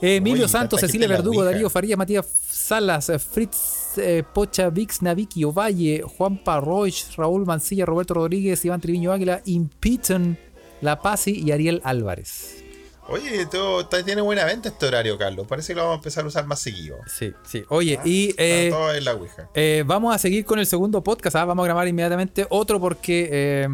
[0.00, 1.44] Emilio Uy, Santos, Cecilia Verdugo.
[1.44, 7.84] Darío Faría, Matías Salas, eh, Fritz eh, Pocha, Vix, Naviki Ovalle, Juan Parroich, Raúl Mancilla,
[7.86, 10.38] Roberto Rodríguez, Iván Triviño Águila, Impiton,
[10.80, 12.64] La Pasi y Ariel Álvarez.
[13.10, 13.58] Oye, tú,
[14.04, 15.46] tiene buena venta este horario, Carlos.
[15.48, 16.98] Parece que lo vamos a empezar a usar más seguido.
[17.06, 17.64] Sí, sí.
[17.70, 19.48] Oye, Ah, y eh, todo en la Ouija.
[19.54, 21.36] eh, vamos a seguir con el segundo podcast.
[21.36, 21.46] ¿ah?
[21.46, 23.28] Vamos a grabar inmediatamente otro porque.
[23.32, 23.68] eh,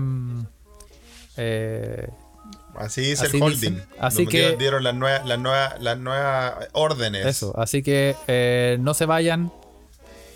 [1.36, 2.08] eh,
[2.76, 3.58] Así dice así el holding.
[3.74, 3.86] dicen.
[3.98, 7.26] Así Nos que- dieron, las nuevas, las nuevas, las nuevas órdenes.
[7.26, 9.52] eso, así que no se vayan.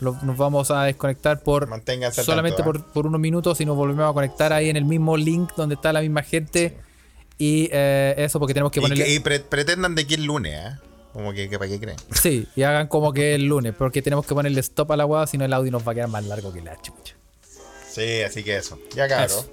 [0.00, 2.82] Lo- nos vamos a desconectar por Manténganse solamente tanto, ¿eh?
[2.82, 5.74] por, por unos minutos y nos volvemos a conectar ahí en el mismo link donde
[5.74, 6.76] está la misma gente.
[7.36, 10.54] Y eh, eso porque tenemos que Y, que- y pre- pretendan de aquí el lunes,
[10.54, 10.76] ¿eh?
[11.12, 11.96] Como que, que para qué creen.
[12.12, 15.26] Sí, y hagan como que el lunes, porque tenemos que ponerle stop a la hueá,
[15.26, 17.14] si no el audio nos va a quedar más largo que la chucha.
[17.90, 18.78] Sí, así que eso.
[18.94, 19.06] Ya.
[19.24, 19.50] Eso.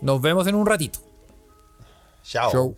[0.00, 1.00] Nos vemos en un ratito.
[2.22, 2.50] Chao.
[2.52, 2.76] Chau.